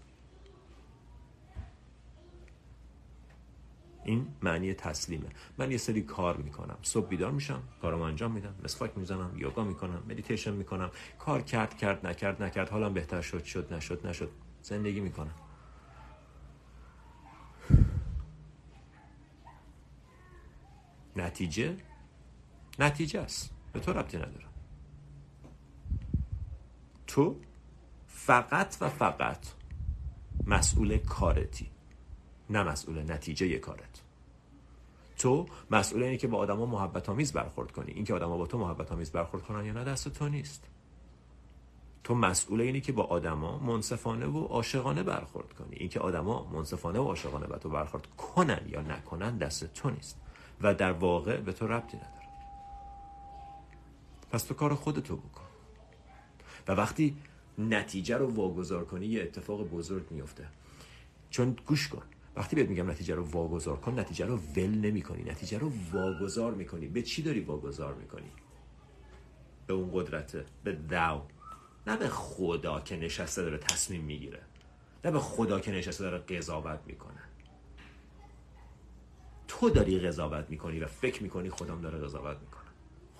[4.08, 5.28] این معنی تسلیمه.
[5.58, 6.78] من یه سری کار می‌کنم.
[6.82, 8.54] صبح بیدار میشم کارم انجام میدم.
[8.64, 10.90] مسواک می‌زنم یوگا می‌کنم مدیتیشن می‌کنم.
[11.18, 12.68] کار کرد کرد نکرد نکرد.
[12.68, 14.30] حالم بهتر شد شد نشد نشد.
[14.62, 15.34] زندگی می‌کنم.
[21.16, 21.76] نتیجه؟
[22.78, 23.50] نتیجه است.
[23.72, 24.46] به تو ربطی نداره.
[27.06, 27.40] تو
[28.06, 29.46] فقط و فقط
[30.46, 31.70] مسئول کارتی.
[32.50, 34.02] نه مسئول نتیجه کارت.
[35.18, 37.92] تو مسئول اینه که با آدما محبت آمیز برخورد کنی.
[37.92, 40.64] اینکه آدما با تو محبت آمیز برخورد کنن یا نه دست تو نیست.
[42.04, 45.76] تو مسئول اینی که با آدما منصفانه و عاشقانه برخورد کنی.
[45.76, 50.20] اینکه آدما منصفانه و عاشقانه با تو برخورد کنن یا نکنن دست تو نیست.
[50.60, 52.12] و در واقع به تو ربطی نداره.
[54.32, 55.44] پس تو کار خودتو بکن.
[56.68, 57.16] و وقتی
[57.58, 60.48] نتیجه رو واگذار کنی یه اتفاق بزرگ میفته
[61.30, 62.02] چون گوش کن.
[62.36, 66.54] وقتی بهت میگم نتیجه رو واگذار کن نتیجه رو ول نمی کنی نتیجه رو واگذار
[66.54, 66.86] می‌کنی.
[66.86, 68.30] به چی داری واگذار می‌کنی؟
[69.66, 71.22] به اون قدرته به دو
[71.86, 74.42] نه به خدا که نشسته داره تصمیم می‌گیره.
[75.04, 77.20] نه به خدا که نشسته داره قضاوت می‌کنه.
[79.48, 82.57] تو داری قضاوت می‌کنی و فکر می‌کنی خودم داره قضاوت می‌کنه.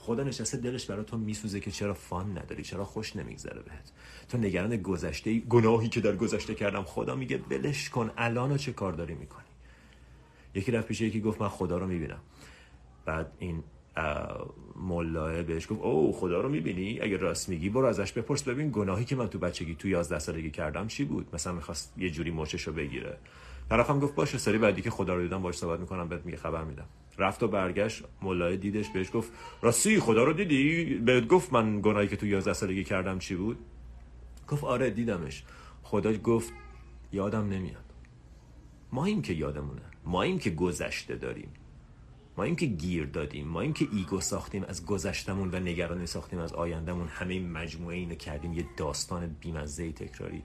[0.09, 3.92] خدا نشسته دلش برای تو میسوزه که چرا فان نداری چرا خوش نمیگذره بهت.
[4.29, 8.92] تو نگران گذشته گناهی که در گذشته کردم خدا میگه بلش کن الان چه کار
[8.92, 9.44] داری می‌کنی؟
[10.55, 12.21] یکی رفت پیش یکی گفت من خدا رو می‌بینم.
[13.05, 13.64] بعد این
[14.77, 18.42] ملاه بهش گفت او خدا رو می‌بینی؟ اگه راست میگی برو ازش بپرس.
[18.42, 22.11] ببین گناهی که من تو بچگی تو 11 سالگی کردم چی بود؟ مثلا می‌خواست یه
[22.11, 22.31] جوری
[22.66, 23.18] رو بگیره.
[23.71, 26.64] طرفم گفت باشه سری بعدی که خدا رو دیدم باش صحبت می‌کنم بهت میگه خبر
[26.64, 26.87] میدم.
[27.19, 28.05] رفت و برگشت.
[28.23, 32.53] مولای دیدش بهش گفت راستی خدا رو دیدی؟ بهت گفت من گناهی که تو 11
[32.53, 33.59] سالگی کردم چی بود؟
[34.49, 35.45] گفت آره دیدمش.
[35.83, 36.53] خدا گفت
[37.13, 37.85] یادم نمیاد.
[38.93, 39.83] ما این که یادمونه.
[40.05, 41.49] ما این که گذشته داریم.
[42.37, 43.49] ما این که گیر دادیم.
[43.49, 47.09] ما این که ایگو ساختیم از گذشتمون و نگرانی ساختیم از آیندهمون.
[47.09, 50.43] همه این مجموعه اینو کردیم یه داستان بیمزه تکراری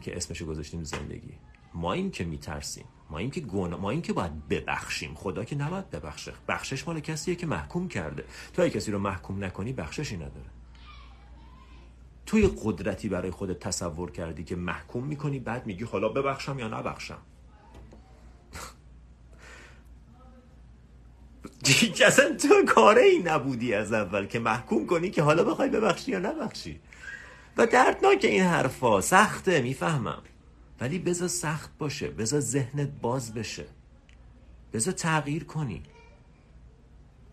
[0.00, 1.32] که اسمشو گذاشتیم زندگی.
[1.74, 2.84] ما این که میترسیم.
[3.10, 3.76] ما این که گنا...
[3.76, 5.14] ما این که باید ببخشیم.
[5.14, 6.32] خدا که نباید ببخشه.
[6.48, 8.24] بخشش مال کسیه که محکوم کرده.
[8.52, 10.50] تو اگه کسی رو محکوم نکنی بخششی نداره.
[12.26, 16.68] تو یه قدرتی برای خودت تصور کردی که محکوم می‌کنی بعد میگی حالا ببخشم یا
[16.68, 17.18] نبخشم؟
[22.06, 26.18] اصلا تو کاره ای نبودی از اول که محکوم کنی که حالا بخوای ببخشی یا
[26.18, 26.80] نبخشی.
[27.56, 29.00] و دردناک این حرفا.
[29.00, 30.22] سخته می‌فهمم.
[30.80, 33.66] ولی بذار سخت باشه بذار ذهنت باز بشه.
[34.72, 35.82] بذار تغییر کنی.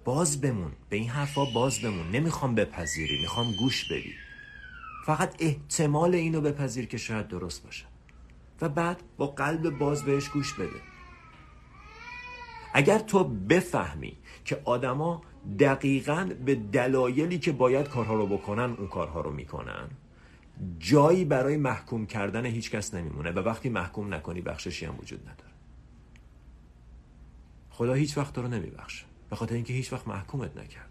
[0.05, 2.11] باز بمون به این حرفا باز بمون.
[2.11, 4.13] نمی‌خوام بپذیری می‌خوام گوش بدی.
[5.05, 7.85] فقط احتمال اینو بپذیر که شاید درست باشه.
[8.61, 10.81] و بعد با قلب باز بهش گوش بده.
[12.73, 15.21] اگر تو بفهمی که آدما
[15.59, 19.89] دقیقا به دلایلی که باید کارها رو بکنن اون کارها رو می‌کنن
[20.79, 25.51] جایی برای محکوم کردن هیچ کس نمیمونه و وقتی محکوم نکنی بخششی هم وجود نداره.
[27.69, 29.05] خدا هیچ وقت تو رو نمیبخشه.
[29.29, 30.89] به خاطر اینکه هیچ وقت محکومت نکرد.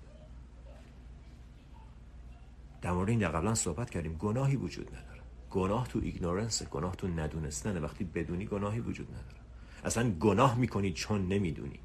[2.83, 4.15] در مورد این قبلا صحبت کردیم.
[4.15, 5.21] گناهی وجود نداره.
[5.51, 7.81] گناه تو ایگنورنس گناه تو ندونستنه.
[7.81, 9.41] وقتی بدونی گناهی وجود نداره.
[9.85, 11.81] اصلا گناه می‌کنی چون نمی‌دونی.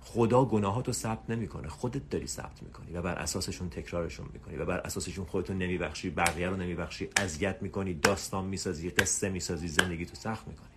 [0.00, 1.68] خدا گناهاتو ثبت نمی‌کنه.
[1.68, 6.48] خودت داری ثبت می‌کنی و بر اساسشون تکرارشون می‌کنی و بر اساسشون خودتو نمیبخشی بقیه
[6.48, 10.68] رو نمیبخشی اذیت می‌کنی داستان می‌سازی قصه می‌سازی زندگی تو سخت می‌کنی.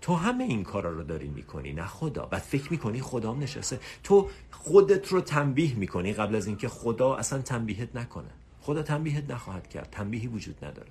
[0.00, 2.28] تو همه این کارا رو داری می‌کنی نه خدا.
[2.32, 3.80] و فکر می‌کنی خدا نشسته.
[4.02, 8.30] تو خودت رو تنبیه می‌کنی قبل از اینکه خدا اصلا تنبیهت نکنه.
[8.60, 9.88] خدا تنبیهت نخواهد کرد.
[9.90, 10.90] تنبیهی وجود نداره.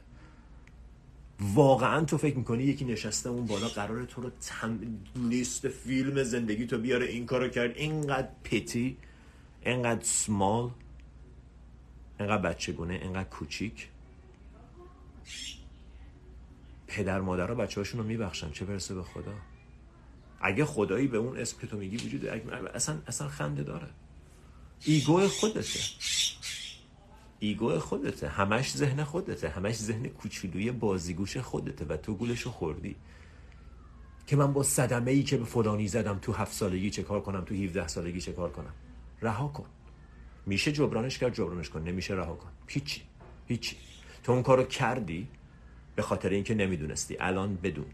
[1.44, 4.80] واقعا تو فکر می‌کنی یکی نشسته اون بالا قرار تو رو تم...
[5.16, 8.98] لیست فیلم زندگی تو بیاره این کارو کرد؟ اینقدر پتی
[9.66, 10.70] اینقدر سمال
[12.20, 13.88] اینقدر بچگونه اینقدر کوچیک.
[16.88, 19.34] پدر مادر ها بچه هاشون رو میبخشن چه برسه به خدا؟
[20.42, 23.88] اگه خدایی به اون اسم که تو میگی وجود اصلا, اصلا خنده داره.
[24.86, 25.80] ایگو خودته.
[27.44, 32.96] ایگو خودته همش ذهن خودته همش ذهن کوچولوی بازیگوش خودته و تو گولشو خوردی.
[34.28, 37.42] که من با صدمه ای که به فلانی زدم تو هفت سالگی چه کار کنم
[37.42, 38.74] تو 17 سالگی چه کار کنم؟
[39.22, 39.66] رها کن.
[40.46, 41.82] میشه جبرانش کرد جبرانش کن.
[41.84, 42.50] نمیشه رها کن.
[42.68, 43.02] هیچی.
[43.48, 43.76] هیچی.
[44.24, 45.28] تو اون کارو کردی
[45.96, 47.18] به خاطر اینکه نمی‌دونستی.
[47.20, 47.86] الان بدون.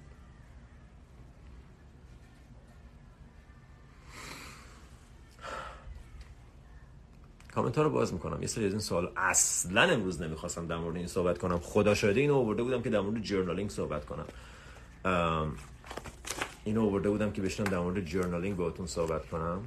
[7.53, 8.41] کامنت ها رو باز می‌کنم.
[8.41, 11.59] یه سری از این سوال اصلا امروز نمی‌خواستم در مورد این صحبت کنم.
[11.59, 14.25] خدا شاهده اینو آورده بودم که در مورد جورنالینگ صحبت کنم.
[16.63, 19.61] اینو آورده بودم که بشنم در مورد جورنالینگ باهاتون صحبت کنم.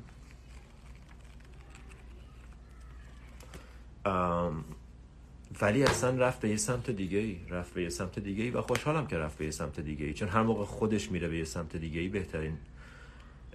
[5.61, 8.61] ولی اصلا رفت به یه سمت دیگه ای رفت به یه سمت دیگه ای و
[8.61, 11.45] خوشحالم که رفت به یه سمت دیگه ای چون هر موقع خودش میره به یه
[11.45, 12.59] سمت دیگه ای بهترین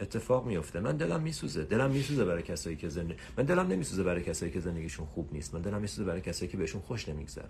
[0.02, 1.64] اتفاق میفته من دلم میسوزه.
[1.64, 5.54] دلم میسوزه برای کسایی که زندگی من دلم نمیسوزه برای کسایی که زندگیشون خوب نیست.
[5.54, 7.50] من دلم میسوزه برای کسایی که بهشون خوش نمیگذره.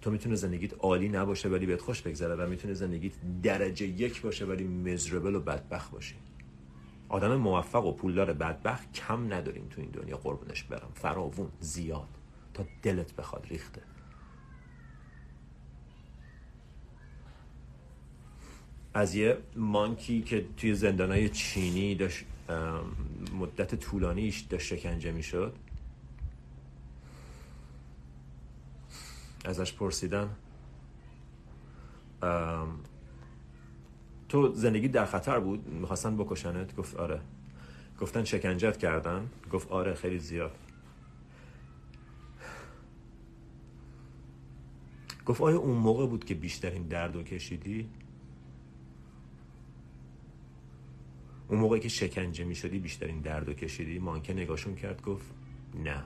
[0.00, 4.44] تو می‌تونه زندگیت عالی نباشه ولی بهت خوش بگذره و می‌تونه زندگیت درجه یک باشه
[4.44, 6.14] ولی مزربل و بدبخت باشی.
[7.08, 10.16] آدم موفق و پولدار بدبخت کم نداریم تو این دنیا.
[10.16, 10.90] قربونش برم.
[10.94, 12.08] فراوون زیاد.
[12.54, 13.82] تا دلت بخواد ریخته.
[18.94, 22.24] از یه مانکی که توی زندانای چینی داشت
[23.38, 25.54] مدت طولانیش داشت شکنجه می‌شد.
[29.44, 30.30] ازش پرسیدم
[34.28, 37.20] تو زندگی در خطر بود؟ می‌خواستن بکشنت؟ گفت آره.
[38.00, 39.30] گفتن شکنجت کردن.
[39.52, 40.56] گفت آره خیلی زیاد.
[45.26, 47.88] گفت آیا اون موقع بود که بیشترین درد و کشیدی؟
[51.52, 55.26] اون موقعی که شکنجه می شدی بیشترین درد و کشیدی؟ مانکه نگاشون کرد گفت
[55.74, 56.04] نه.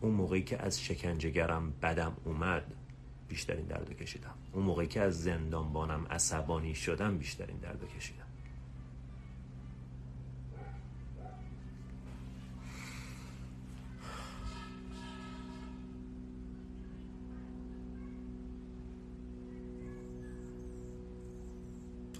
[0.00, 2.74] اون موقعی که از شکنجهگرم بدم اومد
[3.28, 4.34] بیشترین درد و کشیدم.
[4.52, 8.27] اون موقعی که از زندانبانم عصبانی شدم بیشترین درد و کشیدم.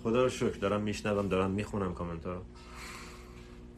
[0.09, 2.43] خدا رو شکر دارم میشنوم دارم می‌خونم کامنت ها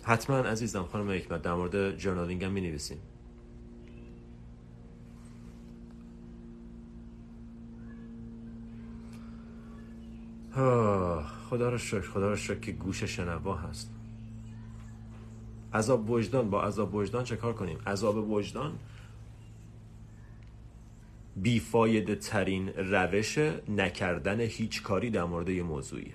[0.02, 2.98] حتما عزیزم خانم حکمت در مورد جرنالینگ هم می‌نویسیم.
[11.50, 13.90] خدا رو شکر خدا رو شکر که گوش شنوا هست.
[15.74, 18.72] عذاب وجدان با عذاب وجدان چه کار کنیم؟ عذاب وجدان؟
[21.36, 26.14] بیفایده ترین روش نکردن هیچ کاری در مورد یه موضوعیه.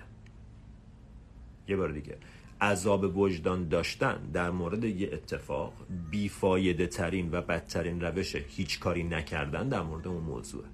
[1.68, 2.16] یه بار دیگه.
[2.60, 5.72] عذاب وجدان داشتن در مورد یه اتفاق
[6.10, 10.68] بیفایده ترین و بدترین روش هیچ کاری نکردن در مورد اون موضوعه.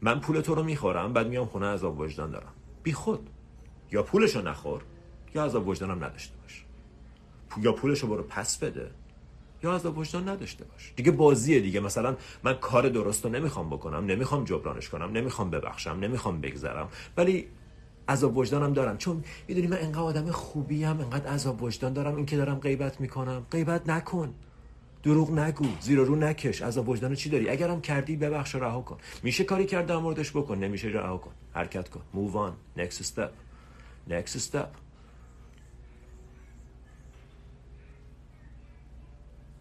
[0.00, 2.52] من پول تو رو می‌خورم بعد میام خونه عذاب وجدان دارم.
[2.82, 3.30] بی خود.
[3.92, 4.82] یا پولشو نخور
[5.34, 6.64] یا عذاب وجدانم نداشته باش.
[7.62, 8.90] یا پولشو برو پس بده.
[9.62, 10.92] یا از وجدان نداشته باش.
[10.96, 11.80] دیگه بازیه دیگه.
[11.80, 16.88] مثلا من کار درست رو نمی‌خوام بکنم نمی‌خوام جبرانش کنم نمی‌خوام ببخشم نمی‌خوام بگذرم.
[17.16, 17.48] ولی
[18.08, 18.98] عذاب وجدانم دارم.
[18.98, 22.16] چون می‌دونی من انقدر آدم خوبی هم انقدر عذاب وجدان دارم.
[22.16, 23.46] این که دارم غیبت می‌کنم.
[23.50, 24.34] غیبت نکن.
[25.02, 25.66] دروغ نگو.
[25.80, 26.62] زیر رو نکش.
[26.62, 28.98] عذاب وجدان چی داری؟ اگرم کردی ببخش و رها کن.
[29.22, 31.30] میشه کاری کرد در موردش بکن؟ نمیشه رها کن.
[31.52, 32.00] حرکت کن.
[32.14, 32.80] Move on.
[32.80, 33.30] Next step.
[34.10, 34.87] Next step.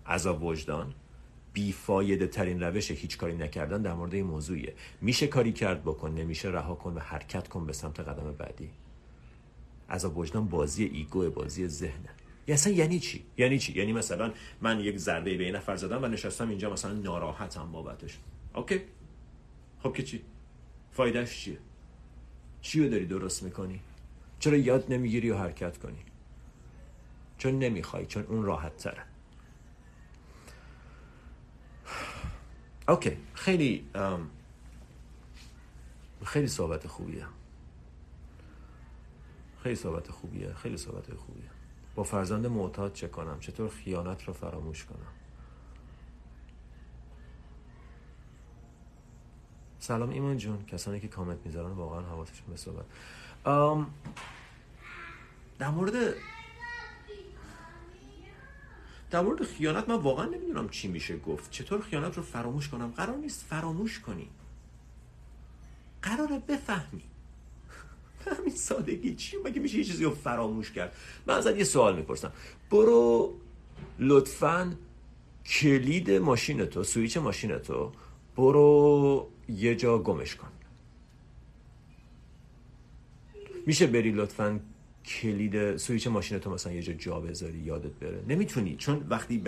[0.07, 0.93] عذاب وجدان.
[1.53, 4.73] بیفایده ترین روش هیچ کاری نکردن در مورد این موضوعیه.
[5.01, 8.69] میشه کاری کرد بکن نمیشه رها کن و حرکت کن به سمت قدم بعدی.
[9.89, 12.09] عذاب وجدان بازی ego بازی ذهنه
[12.47, 16.07] اصلا یعنی چی؟ یعنی چی؟ یعنی مثلا من یک ضربه به این نفر زدم و
[16.07, 18.17] نشستم اینجا مثلا ناراحتم بابتش.
[18.55, 18.81] OK.
[19.83, 20.21] خب که چی؟
[20.91, 21.57] فایدهش چیه؟
[22.61, 23.79] چی رو داری درست می‌کنی؟
[24.39, 25.99] چرا یاد نمی‌گیری و حرکت کنی؟
[27.37, 29.03] چون نمی‌خوای چون اون راحت تره
[32.87, 33.17] اوکی.
[33.33, 33.89] خیلی
[36.25, 37.25] خیلی صحبت خوبیه.
[39.63, 40.53] خیلی صحبت خوبیه.
[40.53, 41.49] خیلی صحبت خوبیه.
[41.95, 43.39] با فرزند معتاد چه کنم.
[43.39, 45.13] چطور خیانت رو فراموش کنم؟
[49.79, 50.65] سلام ایمان جون.
[50.65, 52.85] کسانی که کامنت می‌ذارن واقعا حواسشون به صحبت.
[55.59, 55.93] در مورد
[59.11, 61.51] در مورد خیانت من واقعا نمی‌دونم چی میشه گفت.
[61.51, 64.29] چطور خیانت رو فراموش کنم؟ قرار نیست فراموش کنی.
[66.01, 67.03] قراره بفهمی.
[68.37, 70.95] همین سادگی چی؟ مگه میشه یه چیزی رو فراموش کرد؟
[71.27, 72.31] من ازت یه سوال می‌پرسم.
[72.71, 73.33] برو
[73.99, 74.75] لطفا
[75.45, 77.91] کلید ماشین تو سویچ ماشین تو
[78.35, 80.47] برو یه جا گمش کن.
[83.65, 84.59] میشه بری لطفا
[85.07, 88.23] کلید سویچ ماشین تو مثلا یه جا جا بذاری یادت بره.
[88.27, 89.43] نمی‌تونی چون وقتی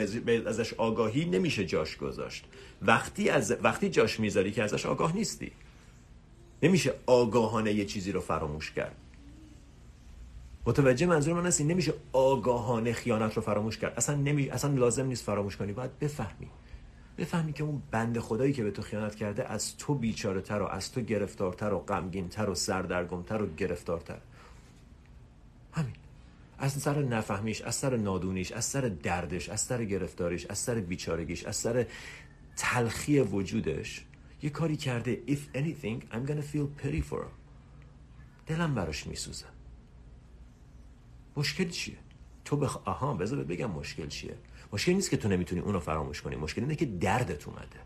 [0.46, 2.46] ازش آگاهی نمیشه جاش گذاشت.
[2.82, 5.52] وقتی از وقتی جاش می‌ذاری که ازش آگاه نیستی.
[6.64, 8.96] نمیشه آگاهانه یه چیزی رو فراموش کرد.
[10.66, 13.94] متوجه منظور من هستی؟ نمیشه آگاهانه خیانت رو فراموش کرد.
[13.98, 14.50] اصلا نمی...
[14.50, 15.74] اصلا لازم نیست فراموش کنی.
[15.74, 16.48] باید بفهمی.
[17.18, 20.66] بفهمی که اون بند خدایی که به تو خیانت کرده از تو بیچاره تر و
[20.66, 24.18] از تو گرفتارتر و غمگینتر و سردرگمتر و گرفتارتر.
[25.72, 25.96] همین.
[26.58, 31.44] از سر نفهمیش از سر نادونیش از سر دردش از سر گرفتاریش از سر بیچارگیش
[31.46, 31.86] از سر
[32.56, 34.06] تلخی وجودش
[34.42, 35.22] یه کاری کرده.
[35.28, 37.40] If anything I'm gonna feel pity for him
[38.48, 39.46] دلم براش میسوزه.
[41.38, 41.98] مشکل چیه؟
[42.46, 42.88] تو بخ...
[42.88, 44.36] آها بذار بگم مشکل چیه.
[44.74, 46.36] مشکل نیست که تو نمی‌تونی اونو فراموش کنی.
[46.36, 47.80] مشکل اینه که دردت اومده.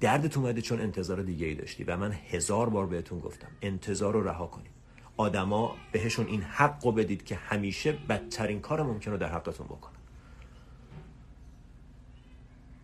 [0.00, 4.22] دردت اومده چون انتظار دیگه ای داشتی و من هزار بار بهتون گفتم انتظار رو
[4.28, 4.81] رها کنید.
[5.16, 9.92] آدما بهشون این حق رو بدید که همیشه بدترین کار ممکن رو در حقتون بکنن.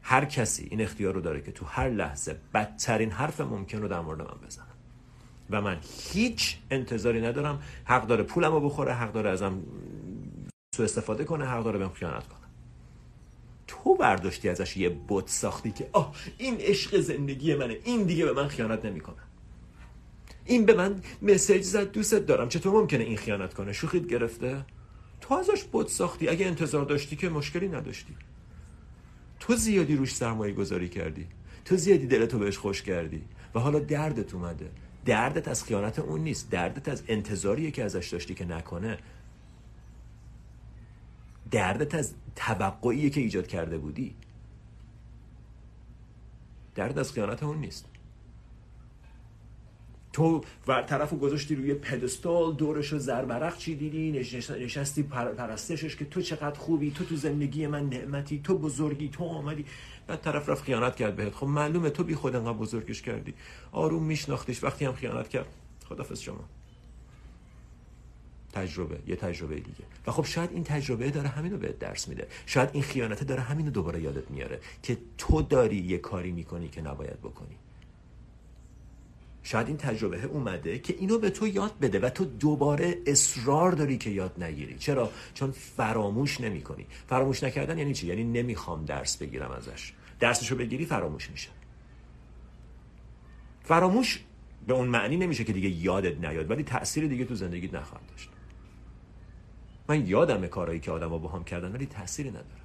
[0.03, 4.01] هر کسی این اختیار رو داره که تو هر لحظه بدترین حرف ممکن رو در
[4.01, 4.67] مورد من بزنه.
[5.51, 5.79] و من
[6.13, 9.63] هیچ انتظاری ندارم حق داره پولم رو بخوره حق داره ازم
[10.75, 12.39] سو استفاده کنه حق داره بهم خیانت کنه.
[13.67, 18.33] تو برداشتی ازش یه بت ساختی که آه این عشق زندگی منه این دیگه به
[18.33, 19.28] من خیانت نمی‌کنه.
[20.49, 22.49] این به من مسیج زد دوستت دارم.
[22.49, 24.65] چطور ممکنه این خیانت کنه؟ شوخیت گرفته؟
[25.21, 26.29] تو ازش بت ساختی.
[26.29, 28.17] اگه انتظار داشتی که مشکلی نداشتی.
[29.41, 31.27] تو زیادی روش سرمایه گذاری کردی.
[31.65, 33.23] تو زیادی دلتو بهش خوش کردی.
[33.55, 34.71] و حالا دردت اومده.
[35.05, 36.51] دردت از خیانت اون نیست.
[36.51, 38.99] دردت از انتظاریه که ازش داشتی که نکنه.
[41.51, 44.15] دردت از توقعیه که ایجاد کرده بودی.
[46.75, 47.88] درد از خیانت اون نیست.
[50.19, 54.11] تو و طرف گذاشتی روی پدستال دورش رو زربرق دیدی
[54.61, 59.65] نشستی پرستشش که تو چقدر خوبی تو تو زندگی من نعمتی تو بزرگی تو آمدی.
[60.07, 61.35] بعد طرف رفت خیانت کرد بهت.
[61.35, 63.35] خب معلومه تو بی خود انقدر بزرگش کردی.
[63.73, 65.47] آروم میشناختش وقتی هم خیانت کرد.
[65.89, 66.45] خدافز شما.
[68.53, 68.99] تجربه.
[69.07, 69.85] یه تجربه دیگه.
[70.07, 72.27] و خب شاید این تجربه داره همینو بهت درس میده.
[72.47, 76.83] شاید این خیانته داره همینو دوباره یادت میاره که تو داری یه کاری می‌کنی که
[76.83, 77.57] نباید بکنی.
[79.49, 83.99] شاید این تجربه اومده که اینو به تو یاد بده و تو دوباره اصرار داری
[83.99, 84.79] که یاد نگیری.
[84.79, 89.93] چرا؟ چون فراموش نمی کنی فراموش نکردن یعنی چی؟ یعنی نمی‌خوام درس بگیرم ازش.
[90.21, 91.49] درسشو بگیری فراموش میشه.
[93.63, 94.25] فراموش
[94.67, 98.29] به اون معنی نمیشه که دیگه یادت نیاد ولی تاثیر دیگه تو زندگیت نخواهد داشت.
[99.89, 102.63] من یادم کارهایی که آدما با هم کردن ولی تأثیری نداره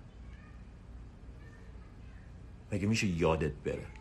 [2.71, 3.92] مگه میشه یادت بره؟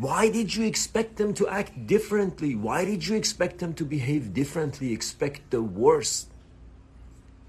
[0.00, 2.54] Why did you expect them to act differently?
[2.54, 4.92] Why did you expect them to behave differently?
[4.98, 6.26] Expect the worst.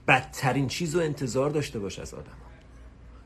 [0.07, 2.37] بدترین چیز رو انتظار داشته باش از آدم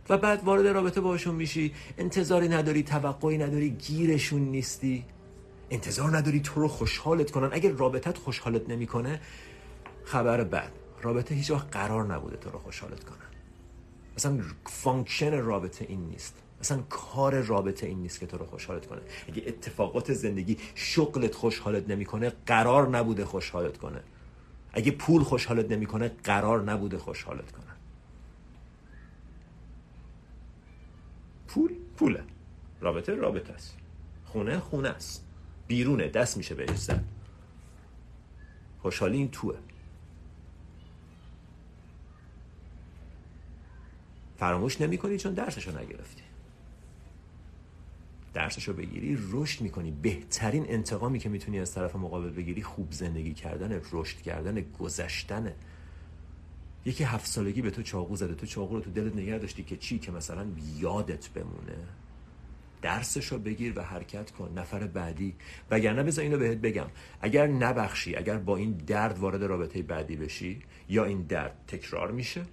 [0.10, 1.74] و بعد وارد رابطه باشون میشی.
[1.98, 5.06] انتظاری نداری توقعی نداری گیرشون نیستی.
[5.70, 7.50] انتظار نداری تو رو خوشحالت کنن.
[7.52, 9.22] اگر رابطت خوشحالت نمی‌کنه
[10.04, 10.72] خبر بد.
[11.02, 13.18] رابطه هیچ وقت قرار نبوده تو رو خوشحالت کنن.
[14.18, 16.34] اصلا function رابطه این نیست.
[16.62, 19.02] اصلا کار رابطه این نیست که تو رو خوشحالت کنه.
[19.28, 24.00] اگه اتفاقات زندگی شغلت خوشحالت نمی‌کنه قرار نبوده خوشحالت کنه.
[24.72, 27.66] اگه پول خوشحالت نمی‌کنه قرار نبوده خوشحالت کنه.
[31.48, 32.24] پول پوله.
[32.82, 33.78] رابطه رابطه است.
[34.26, 35.26] خونه خونه است.
[35.68, 37.04] بیرونه دست میشه بهش زد.
[38.82, 39.58] خوشحالی این توه.
[44.40, 46.27] فراموش نمی چون درسشو نگرفتی.
[48.38, 49.92] درسشو بگیری رشد می‌کنی.
[49.92, 55.54] بهترین انتقامی که می‌تونی از طرف مقابل بگیری خوب زندگی کردن رشد کردن گذشتن.
[56.86, 58.34] یکی هفت سالگی به تو چاقو زده.
[58.34, 60.46] تو چاقو رو تو دلت نگه داشتی که چی؟ که مثلا
[60.78, 61.78] یادت بمونه.
[62.82, 64.54] درسشو بگیر و حرکت کن.
[64.56, 65.36] نفر بعدی.
[65.72, 66.88] وگرنه بذار اینو بهت بگم.
[67.22, 70.60] اگر نبخشی اگر با این درد وارد رابطه بعدی بشی
[70.90, 72.46] یا این درد تکرار میشه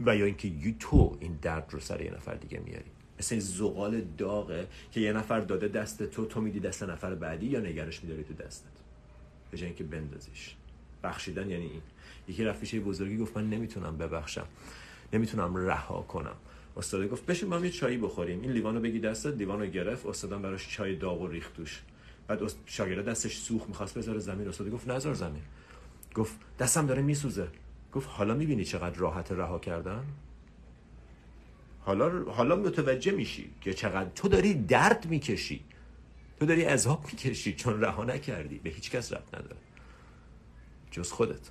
[0.00, 2.95] و یا اینکه تو این درد رو سر یه نفر دیگه میاری.
[3.18, 7.60] مثل زغال داغه که یه نفر داده دست تو تو میدی دست نفر بعدی یا
[7.60, 8.66] نگرش میداری تو دستت؟
[9.50, 10.54] به جای اینکه بندازیش.
[11.04, 11.82] بخشیدن یعنی این.
[12.28, 14.46] یکی رفیشه بزرگی گفت من نمی‌تونم ببخشم.
[15.12, 16.36] نمی‌تونم رها کنم.
[16.76, 18.40] استاد گفت بشین با هم یه چایی بخوریم.
[18.40, 20.06] این لیوانو بگی دستت لیوانو گرفت.
[20.06, 21.82] استادم براش چای داغ و ریخت توش.
[22.28, 24.48] بعد شاگرد دستش سوخت می‌خواست بذاره زمین.
[24.48, 25.42] استاد گفت نذار زمین.
[26.14, 27.48] گفت دستم داره میسوزه.
[27.92, 30.04] گفت حالا می‌بینی چقدر راحت رها کردن؟
[31.86, 35.64] حالا حالا متوجه میشی که چقدر تو داری درد می‌کشی.
[36.40, 37.54] تو داری عذاب می‌کشی.
[37.54, 38.58] چون رها نکردی.
[38.58, 39.56] به هیچ کس ربط نداره.
[40.90, 41.50] جز خودت.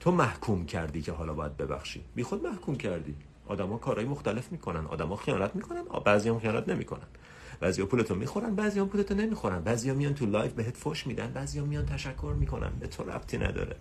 [0.00, 2.04] تو محکوم کردی که حالا باید ببخشی.
[2.14, 3.16] بی خود محکوم کردی.
[3.46, 4.86] آدما کارهای مختلف می‌کنن.
[4.86, 5.82] آدما خیانت می‌کنن.
[6.04, 7.06] بعضی هم خیانت نمی‌کنن.
[7.60, 8.54] بعضی ها پولتو می‌خورن.
[8.54, 9.62] بعضی هم پولتو نمی‌خورن.
[9.62, 11.32] بعضی ها میان تو لایو بهت فوش میدن.
[11.32, 12.70] بعضی ها میان تشکر می‌کنن.
[12.80, 13.76] به تو ربطی نداره.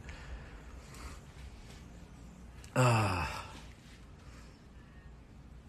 [2.76, 3.43] آه.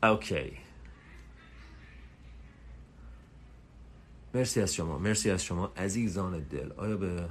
[0.04, 0.52] OK
[4.34, 6.72] مرسی از شما مرسی از شما عزیزان دل.
[6.76, 7.28] آیا به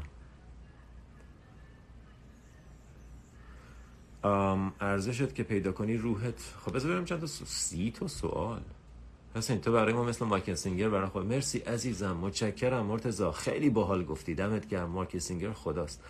[4.80, 6.54] ارزشت که پیدا کنی روحت.
[6.66, 8.62] خب بذار بریم چند تا سی تا سوال.
[9.36, 14.06] حسین تو برای ما مثل مایکل سینگر برای خود مرسی عزیزم متشکرم مرتضی خیلی باحال
[14.06, 14.36] گفتی.
[14.36, 16.02] دمت گرم مایکل سینگر خداست.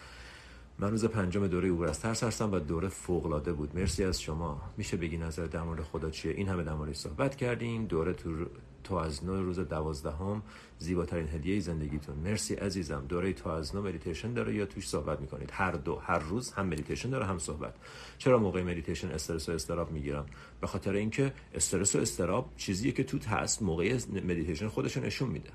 [0.80, 3.76] من روز پنجم دوره عبور از ترس هستم و دوره فوق العاده بود.
[3.76, 4.62] مرسی از شما.
[4.78, 7.86] میشه بگی نظرت در مورد خدا چیه؟ این همه در صحبت کردیم.
[7.86, 8.46] دوره تو
[8.84, 10.42] تو از نو روز دوازدهم.
[10.80, 12.16] زیباترین هدیه زندگیتون.
[12.16, 13.06] مرسی عزیزم.
[13.10, 16.66] دوره تو از نو مدیتیشن داره یا توش صحبت می‌کنید؟ هر دو هر روز هم
[16.66, 17.74] مدیتیشن داره هم صحبت.
[18.18, 20.26] چرا موقع مدیتیشن استرس و اضطراب می‌گیرم؟
[20.62, 25.50] به خاطر اینکه استرس و اضطراب چیزیه که تو هست موقع مدیتیشن خودشو نشون میده.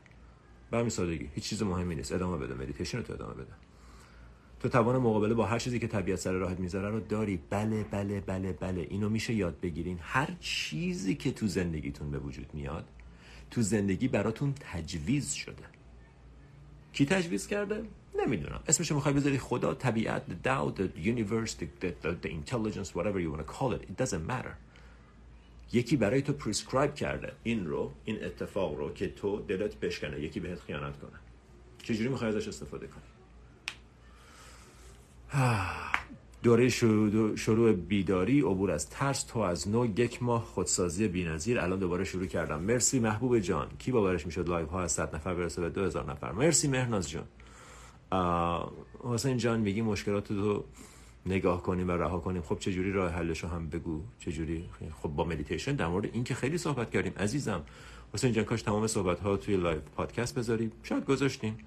[0.71, 1.31] به همین سادگی.
[1.35, 2.13] هیچ چیز مهمی نیست.
[2.13, 2.55] ادامه بده.
[2.55, 3.53] مدیتیشن رو تو ادامه بده.
[4.61, 7.41] تو توان مقابله با هر چیزی که طبیعت سر راهت می‌ذاره رو داری.
[7.51, 8.87] بله بله بله بله.
[8.91, 9.99] اینو میشه یاد بگیرین.
[10.03, 12.85] هر چیزی که تو زندگیتون به وجود میاد
[13.51, 15.65] تو زندگی براتون تجویز شده.
[16.93, 17.83] کی تجویز کرده؟
[18.27, 18.61] نمی‌دونم.
[18.69, 23.31] اسمش می‌خوای بذاری خدا طبیعت the Tao the universe the, the, the, intelligence whatever you
[23.33, 23.83] want to call it.
[23.83, 24.55] It doesn't matter.
[25.73, 30.41] یکی برای تو prescribe کرده این رو این اتفاق رو که تو دلت بشکنه یکی
[30.41, 31.21] بهت خیانت کنه.
[31.83, 33.18] چجوری می‌خوای ازش استفاده کنی؟
[36.43, 36.69] دوره
[37.37, 41.61] شروع بیداری عبور از ترس تو از نو یک ماه خودسازی بی‌نظیر.
[41.61, 42.61] الان دوباره شروع کردم.
[42.61, 43.69] مرسی محبوب جان.
[43.79, 47.25] کی باورش می‌شد لایو ها از 100 نفر برسه به 2000 نفر؟ مرسی مهناز جان
[49.05, 50.65] حسین جان میگی مشکلات تو
[51.27, 52.43] نگاه کنیم و رها کنیم.
[52.43, 54.65] خب چه جوری راه حلش رو هم بگو؟ چه جوری؟
[55.03, 57.13] خب با مدیتیشن در مورد این که خیلی صحبت کردیم.
[57.17, 57.63] عزیزم
[58.15, 60.73] حسین جان کاش تمام صحبت ها توی لایو پادکست بذاریم.
[60.83, 61.59] شاید گذاشتیم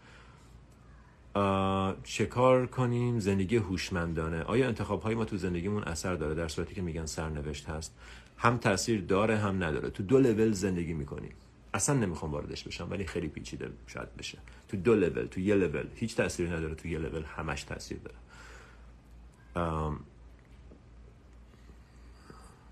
[2.03, 4.43] چه کار کنیم؟ زندگی هوشمندانه.
[4.43, 7.95] آیا انتخاب های ما تو زندگیمون اثر داره؟ در صورتی که میگن سرنوشت هست.
[8.37, 9.89] هم تاثیر داره هم نداره.
[9.89, 11.31] تو دو لول زندگی می‌کنیم.
[11.73, 14.37] اصلا نمی‌خوام واردش بشم ولی خیلی پیچیده شاید بشه.
[14.67, 15.87] تو دو لول تو یه لول.
[15.95, 18.17] هیچ تاثیری نداره تو یه لول همش تاثیر داره.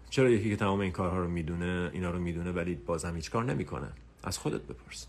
[0.09, 3.43] چرا یکی که تمام این کارها رو می‌دونه اینا رو می‌دونه ولی بازم هیچ کار
[3.43, 3.87] نمی‌کنه؟
[4.23, 5.07] از خودت بپرس.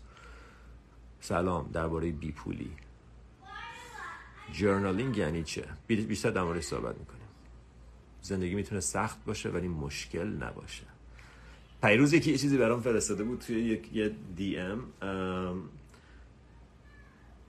[1.19, 2.71] سلام درباره بیپولی.
[4.53, 7.21] جرنالینگ یعنی چه؟ بیشتر در مورد صحبت می‌کنیم.
[8.21, 10.83] زندگی می‌تونه سخت باشه ولی مشکل نباشه.
[11.83, 14.83] پیروز یکی یه چیزی برام فرستاده بود توی یک یه دی ام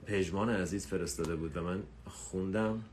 [0.07, 2.85] پژمان عزیز فرستاده بود و من خوندم.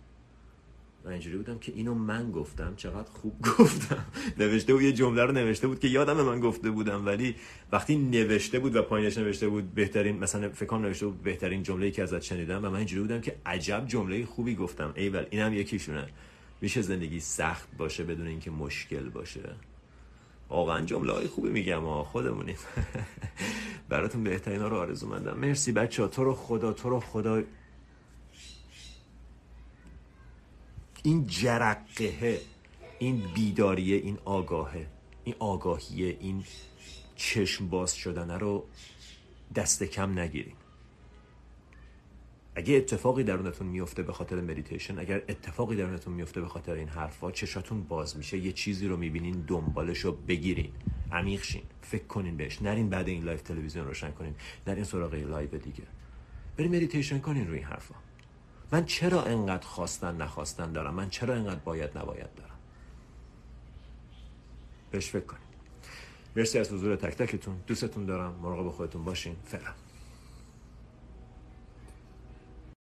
[1.06, 4.06] و اینجوری بودم که اینو من گفتم چقدر خوب گفتم.
[4.38, 7.36] نوشته بود یه جمله رو نوشته بود که یادم من گفته بودم ولی
[7.72, 11.92] وقتی نوشته بود و پایینش نوشته بود بهترین مثلا فکر کنم نوشته بود بهترین جمله‌ای
[11.92, 14.94] که ازت شنیدم و من اینجوری بودم که عجب جمله خوبی گفتم.
[14.96, 16.08] ایول اینم یکیشونه.
[16.62, 19.50] میشه زندگی سخت باشه بدون اینکه مشکل باشه؟
[20.50, 22.58] واقعا جمله های خوبی میگم ها خودمونیم.
[23.90, 25.38] براتون بهترین ها رو آرزو مندم.
[25.38, 27.44] مرسی بچه ها تو رو خدا تو رو خدا
[31.04, 32.42] این جرقه
[33.00, 34.88] این بیداریه این آگاهه
[35.24, 36.44] این آگاهیه این
[37.16, 38.66] چشم باز شدنه رو
[39.56, 40.56] دست کم نگیریم
[42.56, 47.32] اگه اتفاقی درونتون میفته به خاطر مدیتیشن اگر اتفاقی درونتون میفته به خاطر این حرفا
[47.32, 50.72] چشاتون باز میشه یه چیزی رو می‌بینین دنبالش رو بگیرین
[51.12, 52.62] عمیق شین فکر کنین بهش.
[52.62, 54.36] نرین بعد این live تلویزیون روشن کنین
[54.68, 55.84] نرین سراغ live دیگه.
[56.58, 57.96] برین مدیتیشن کنین روی این حرفا.
[58.72, 62.58] من چرا انقدر خواستن نخواستن دارم؟ من چرا انقدر باید نباید دارم؟
[64.92, 65.50] بهش فکر کنین
[66.36, 67.56] مرسی از حضور تک تکتون.
[67.68, 68.36] دوستتون دارم.
[68.42, 69.36] مراقب خودتون باشین.
[69.46, 69.72] فعلا.